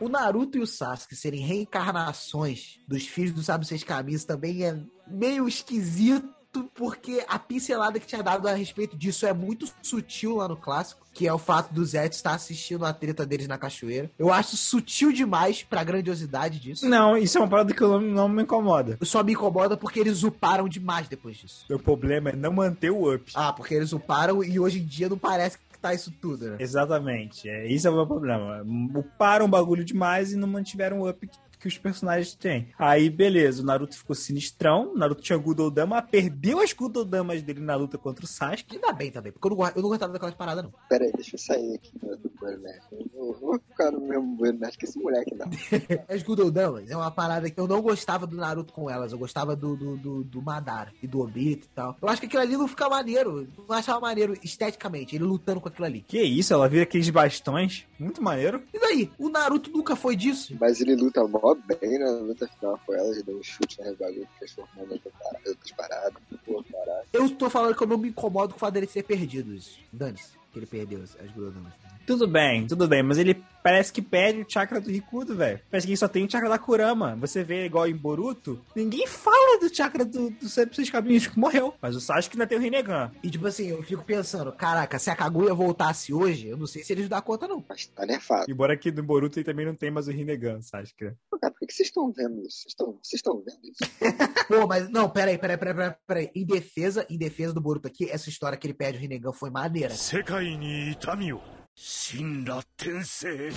[0.00, 4.78] o Naruto e o Sasuke serem reencarnações dos filhos do Sábio Seis Caminhos também é
[5.08, 6.28] meio esquisito,
[6.74, 11.06] porque a pincelada que tinha dado a respeito disso é muito sutil lá no clássico,
[11.12, 14.10] que é o fato do Zed estar assistindo a treta deles na cachoeira.
[14.18, 16.88] Eu acho sutil demais pra grandiosidade disso.
[16.88, 18.98] Não, isso é uma parada que eu não, não me incomoda.
[19.02, 21.66] Só me incomoda porque eles uparam demais depois disso.
[21.68, 23.32] Meu problema é não manter o up.
[23.34, 26.56] Ah, porque eles uparam e hoje em dia não parece tá isso tudo, né?
[26.60, 27.48] Exatamente.
[27.48, 28.62] É, isso é o meu problema.
[28.94, 32.68] Uparam um bagulho demais e não mantiveram o up que, que os personagens têm.
[32.78, 34.92] Aí, beleza, o Naruto ficou sinistrão.
[34.92, 38.76] O Naruto tinha Gudou Dama, perdeu as Gudou Damas dele na luta contra o Sasuke.
[38.76, 40.72] Ainda bem também, porque eu não, eu não gostava daquelas paradas, não.
[40.88, 42.80] Pera aí, deixa eu sair aqui do, Bueiro Nerd.
[42.92, 45.46] Eu vou, vou ficar no mesmo Bueiro Nerd que esse moleque, não.
[46.08, 49.56] As Gudodamas é uma parada que eu não gostava do Naruto com elas, eu gostava
[49.56, 51.96] do, do, do, do Madara e do Obito e tal.
[52.00, 55.68] Eu acho que aquilo ali não fica maneiro, não achava maneiro esteticamente, ele lutando com
[55.68, 56.04] aquilo ali.
[56.06, 57.86] Que isso, ela vira aqueles bastões.
[57.98, 58.62] Muito maneiro.
[58.72, 59.10] E daí?
[59.18, 60.56] O Naruto nunca foi disso.
[60.60, 63.92] Mas ele luta mó bem na luta final com ela, ele deu um chute na
[63.92, 67.06] bagulho, transformando outras paradas, pô, caralho.
[67.12, 69.78] Eu tô falando que eu não me incomodo com o fato ser perdido, isso.
[69.92, 71.72] Dane-se, que ele perdeu as as Gudodamas.
[72.08, 75.60] Tudo bem, tudo bem, mas ele parece que perde o chakra do Rikudo, velho.
[75.70, 77.14] Parece que ele só tem o chakra da Kurama.
[77.16, 81.74] Você vê igual em Boruto, ninguém fala do chakra do, do Seis Caminhos que morreu.
[81.82, 83.12] Mas o Sasuke ainda tem o Rinnegan.
[83.22, 86.82] E tipo assim, eu fico pensando, caraca, se a Kaguya voltasse hoje, eu não sei
[86.82, 87.62] se eles dá conta não.
[87.68, 88.50] Mas tá nerfado.
[88.50, 91.12] Embora aqui no Boruto ele também não tem mais o Rinnegan, Sasuke.
[91.38, 92.64] Cara, por que vocês estão vendo isso?
[92.74, 93.84] Vocês estão vendo isso?
[94.48, 96.30] Pô, mas não, peraí, peraí, peraí, peraí, peraí.
[96.34, 99.50] Em defesa, em defesa do Boruto aqui, essa história que ele pede o Rinnegan foi
[99.50, 99.92] maneira.
[99.94, 101.34] Sekai ni itami
[101.80, 103.52] 神羅転生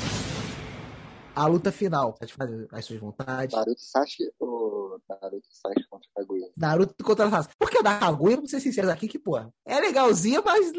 [1.34, 3.56] A luta final, pode fazer as suas vontades.
[3.56, 6.50] Naruto Sasuke ou Naruto Sasuke contra Kaguya?
[6.58, 7.56] Naruto contra a Sasuke.
[7.58, 10.72] Porque a da Kaguya, vamos ser sinceros aqui, que, porra, é legalzinha, mas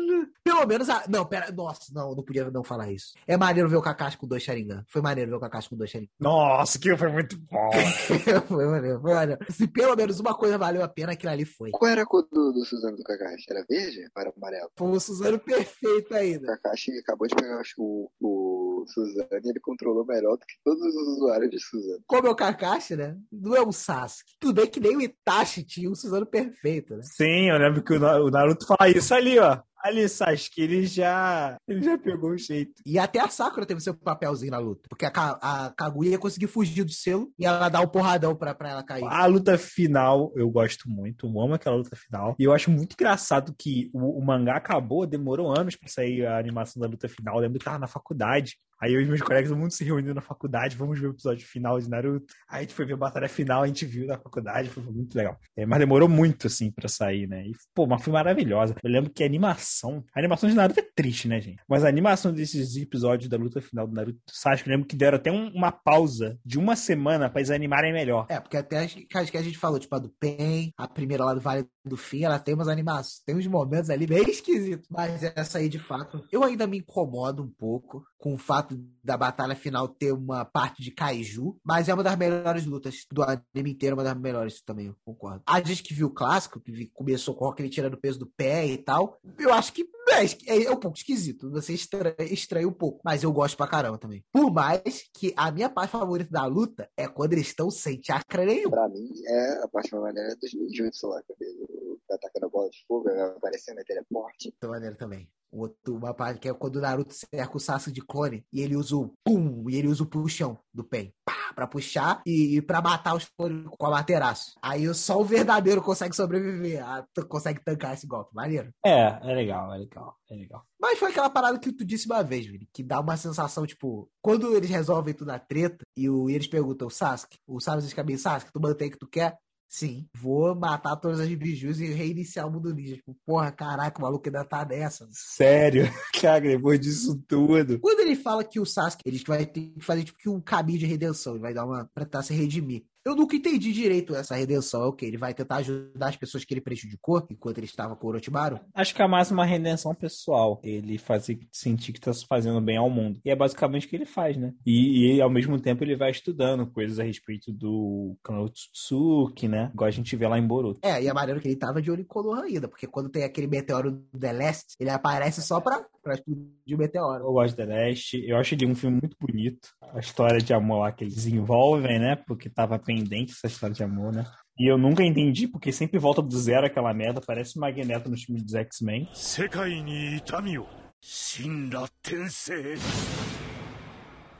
[0.44, 1.04] pelo menos a...
[1.08, 3.14] Não, pera, nossa, não, não podia não falar isso.
[3.26, 4.84] É maneiro ver o Kakashi com dois Sharingan.
[4.88, 6.10] Foi maneiro ver o Kakashi com dois Sharingan.
[6.20, 7.70] Nossa, que foi muito bom.
[8.46, 9.44] foi maneiro, foi maneiro.
[9.50, 11.70] Se pelo menos uma coisa valeu a pena, aquilo ali foi.
[11.70, 13.46] Qual era a cor do, do Suzano do Kakashi?
[13.48, 14.70] Era verde ou era amarelo?
[14.76, 16.46] Foi o Suzano perfeito O ainda.
[16.46, 20.54] Kakashi acabou de pegar acho, o, o o Suzano e ele controlou melhor do que
[20.64, 22.02] todos os usuários de Suzano.
[22.06, 23.16] Como é o Kakashi, né?
[23.30, 24.32] Não é um Sasuke.
[24.40, 27.02] Tudo bem que nem o Itachi tinha um Suzano perfeito, né?
[27.04, 29.58] Sim, eu lembro que o Na- o Naruto fala isso ali, ó.
[29.84, 31.56] Ali, Sasuke, ele já.
[31.66, 32.70] Ele já pegou o jeito.
[32.86, 34.82] E até a Sakura teve seu papelzinho na luta.
[34.88, 38.54] Porque a, Ka- a Kaguya conseguiu fugir do selo e ela dá um porradão pra,
[38.54, 39.02] pra ela cair.
[39.04, 42.36] A luta final eu gosto muito, eu amo aquela luta final.
[42.38, 46.38] E eu acho muito engraçado que o, o mangá acabou, demorou anos pra sair a
[46.38, 47.34] animação da luta final.
[47.34, 48.58] Eu lembro que tava na faculdade.
[48.82, 51.46] Aí eu e meus colegas, todo mundo se reuniu na faculdade, vamos ver o episódio
[51.46, 52.34] final de Naruto.
[52.48, 55.14] Aí a gente foi ver a batalha final, a gente viu na faculdade, foi muito
[55.16, 55.38] legal.
[55.56, 57.46] É, mas demorou muito, assim, pra sair, né?
[57.46, 58.74] E, pô, mas foi maravilhosa.
[58.82, 60.04] Eu lembro que a animação.
[60.12, 61.62] A animação de Naruto é triste, né, gente?
[61.68, 65.16] Mas a animação desses episódios da luta final do Naruto Sasuke, eu lembro que deram
[65.16, 68.26] até um- uma pausa de uma semana pra eles animarem melhor.
[68.28, 68.78] É, porque até
[69.14, 71.96] as que a gente falou, tipo a do Pen, a primeira lá do Vale do
[71.96, 74.88] Fim, ela tem umas animações, tem uns momentos ali bem esquisitos.
[74.90, 78.71] Mas essa aí, de fato, eu ainda me incomodo um pouco com o fato
[79.02, 83.22] da batalha final ter uma parte de kaiju, mas é uma das melhores lutas do
[83.22, 85.42] anime inteiro, uma das melhores também, eu concordo.
[85.46, 88.26] A gente que viu o clássico, que começou com o Rock tirando o peso do
[88.26, 92.72] pé e tal, eu acho que é, é, é um pouco esquisito, você estranha, um
[92.72, 94.24] pouco, mas eu gosto pra caramba também.
[94.32, 98.44] Por mais que a minha parte favorita da luta é quando eles estão sem chakra
[98.44, 98.70] nenhum.
[98.70, 102.70] Pra mim, é a parte mais maneira dos ninjutsu lá, ele tá atacando a bola
[102.70, 104.48] de fogo, vai aparecendo a teleporte.
[104.48, 105.28] outra maneira também.
[105.52, 108.62] Um outro- uma parte que é quando o Naruto cerca o Sasuke de clone e
[108.62, 111.12] ele usa o pum, e ele usa o puxão do Pen.
[111.26, 114.54] Pá, pra puxar e, e pra matar os clones com a materaço.
[114.62, 116.82] Aí só o verdadeiro consegue sobreviver,
[117.12, 118.34] t- consegue tancar esse golpe.
[118.34, 118.72] Maneiro.
[118.82, 120.64] É, é legal, é legal, é legal.
[120.80, 124.08] Mas foi aquela parada que tu disse uma vez, Vini, que dá uma sensação, tipo,
[124.22, 127.92] quando eles resolvem tudo na treta e, o, e eles perguntam, Sasuke, o Sasuke diz
[127.94, 129.36] caminho, Sasuke, tu mantém o que tu quer?
[129.72, 132.96] Sim, vou matar todas as bijus e reiniciar o mundo ninja.
[132.96, 135.08] Tipo, porra, caraca, o maluco ainda tá nessa.
[135.10, 135.84] Sério,
[136.20, 137.80] cara, depois disso tudo.
[137.80, 140.78] Quando ele fala que o Sasuke ele vai ter que fazer tipo que um caminho
[140.78, 142.84] de redenção, ele vai dar uma pra tentar se redimir.
[143.04, 144.82] Eu nunca entendi direito essa redenção.
[144.84, 145.04] É o que?
[145.04, 148.60] Ele vai tentar ajudar as pessoas que ele prejudicou enquanto ele estava com o Orochimaru?
[148.74, 150.60] Acho que é mais uma redenção pessoal.
[150.62, 153.20] Ele fazer sentir que tá se fazendo bem ao mundo.
[153.24, 154.54] E é basicamente o que ele faz, né?
[154.64, 159.70] E, e, ao mesmo tempo ele vai estudando coisas a respeito do clã Otsutsuki, né?
[159.74, 160.80] Igual a gente vê lá em Boruto.
[160.82, 163.24] É, e é maneiro que ele tava de olho em Konoha ainda, porque quando tem
[163.24, 167.24] aquele meteoro do The Last, ele aparece só pra, pra explodir o meteoro.
[167.24, 168.24] Eu gosto de The Last.
[168.24, 169.68] Eu acho ele um filme muito bonito.
[169.92, 172.16] A história de amor lá que eles desenvolvem, né?
[172.16, 174.26] Porque tava pendente essa história de amor, né?
[174.58, 178.16] E eu nunca entendi, porque sempre volta do zero aquela merda, parece o Magneto no
[178.16, 179.08] filme dos X-Men.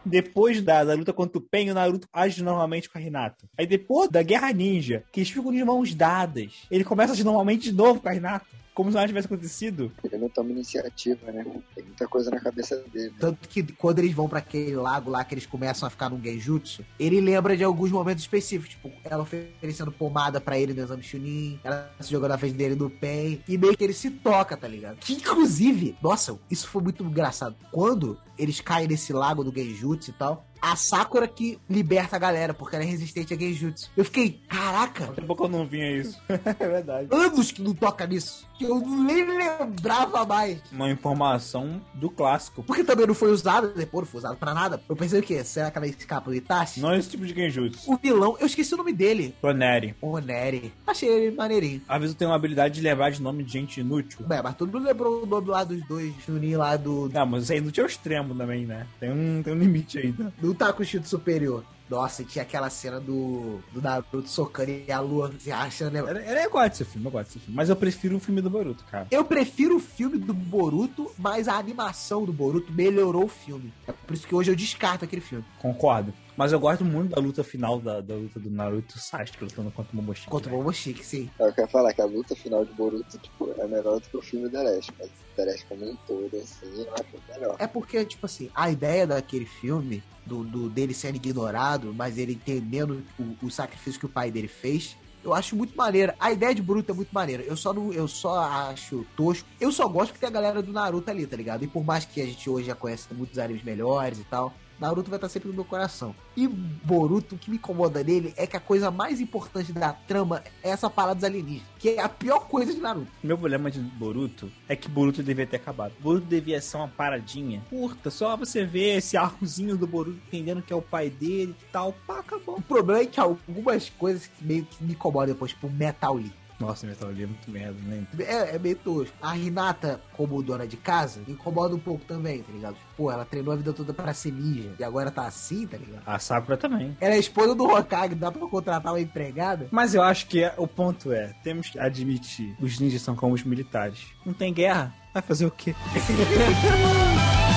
[0.04, 3.48] Depois da, da, luta contra o Pen, o Naruto age normalmente com a Renata.
[3.56, 7.24] Aí depois da Guerra Ninja, que eles ficam de mãos dadas, ele começa a agir
[7.24, 8.44] normalmente de novo com a Renata.
[8.74, 9.92] Como se nada tivesse acontecido.
[10.02, 11.44] Ele não toma iniciativa, né?
[11.74, 13.12] Tem muita coisa na cabeça dele.
[13.18, 16.22] Tanto que quando eles vão pra aquele lago lá que eles começam a ficar num
[16.22, 21.02] genjutsu, ele lembra de alguns momentos específicos, tipo, ela oferecendo pomada pra ele no exame
[21.02, 24.56] Chunin, ela se jogando na frente dele no pen, e meio que ele se toca,
[24.56, 24.96] tá ligado?
[24.96, 27.54] Que inclusive, nossa, isso foi muito engraçado.
[27.70, 32.54] Quando eles caem nesse lago do genjutsu e tal, a Sakura que liberta a galera,
[32.54, 33.90] porque ela é resistente a genjutsu.
[33.96, 36.20] Eu fiquei, caraca, Daqui a pouco eu não vinha isso.
[36.28, 37.08] é verdade.
[37.10, 40.60] anos que não toca nisso, que eu nem lembrava mais.
[40.70, 42.62] Uma informação do clássico.
[42.62, 44.80] Porque também não foi usado, depois não foi usado pra nada.
[44.88, 45.42] Eu pensei o quê?
[45.42, 46.80] Será que ela escapa do Itachi?
[46.80, 47.90] Não é esse tipo de genjutsu.
[47.92, 49.34] O vilão, eu esqueci o nome dele.
[49.40, 49.96] Toneri.
[50.00, 50.72] O Neri.
[50.86, 51.82] Achei ele maneirinho.
[51.88, 54.24] Às vezes eu tenho uma habilidade de lembrar de nome de gente inútil.
[54.26, 57.10] Bem, mas todo mundo lembrou o nome lá dos dois Chunin lá do.
[57.12, 58.86] Não, mas isso é inútil ao extremo também, né?
[59.00, 60.32] Tem um, tem um limite né?
[60.52, 61.64] Do Takushito Superior.
[61.88, 65.96] Nossa, e tinha aquela cena do, do Naruto socando e a lua se achando.
[65.96, 67.56] Eu, eu gosto desse filme, eu gosto desse filme.
[67.56, 69.06] Mas eu prefiro o filme do Boruto, cara.
[69.10, 73.72] Eu prefiro o filme do Boruto, mas a animação do Boruto melhorou o filme.
[73.86, 75.44] É por isso que hoje eu descarto aquele filme.
[75.58, 76.12] Concordo.
[76.36, 79.70] Mas eu gosto muito da luta final da, da luta do Naruto e Sasuke lutando
[79.70, 80.28] contra o Momoshiki.
[80.28, 81.30] Contra o Momoshiki, sim.
[81.38, 84.22] Eu quero falar que a luta final de Boruto tipo, é melhor do que o
[84.22, 87.56] filme da Leste, mas o da Leste como um todo, assim, eu acho melhor.
[87.58, 92.32] É porque, tipo assim, a ideia daquele filme, do, do dele sendo ignorado, mas ele
[92.32, 96.14] entendendo o, o sacrifício que o pai dele fez, eu acho muito maneira.
[96.18, 97.42] A ideia de Boruto é muito maneira.
[97.42, 99.48] Eu só não, eu só acho tosco.
[99.60, 101.64] Eu só gosto porque tem a galera do Naruto ali, tá ligado?
[101.64, 105.10] E por mais que a gente hoje já conheça muitos animes melhores e tal, Naruto
[105.10, 106.14] vai estar sempre no meu coração.
[106.36, 110.42] E Boruto, o que me incomoda nele é que a coisa mais importante da trama
[110.62, 113.08] é essa parada dos alienígenas, que é a pior coisa de Naruto.
[113.22, 115.92] Meu problema de Boruto é que Boruto devia ter acabado.
[116.00, 120.72] Boruto devia ser uma paradinha curta, só você ver esse arcozinho do Boruto entendendo que
[120.72, 121.92] é o pai dele e tal.
[122.06, 122.56] Pá, acabou.
[122.56, 126.32] O problema é que algumas coisas que meio que me incomodam depois, tipo Metal Lee.
[126.62, 128.04] Nossa, Metal Gear é muito merda, né?
[128.20, 129.14] É, é meio tosco.
[129.20, 132.76] A Renata, como dona de casa, incomoda um pouco também, tá ligado?
[132.96, 136.02] Pô, ela treinou a vida toda pra ser ninja e agora tá assim, tá ligado?
[136.06, 136.96] A Sakura também.
[137.00, 139.66] Ela é esposa do Hokage, dá pra contratar uma empregada?
[139.70, 143.34] Mas eu acho que é- o ponto é, temos que admitir, os ninjas são como
[143.34, 144.06] os militares.
[144.24, 145.74] Não tem guerra, vai fazer o quê?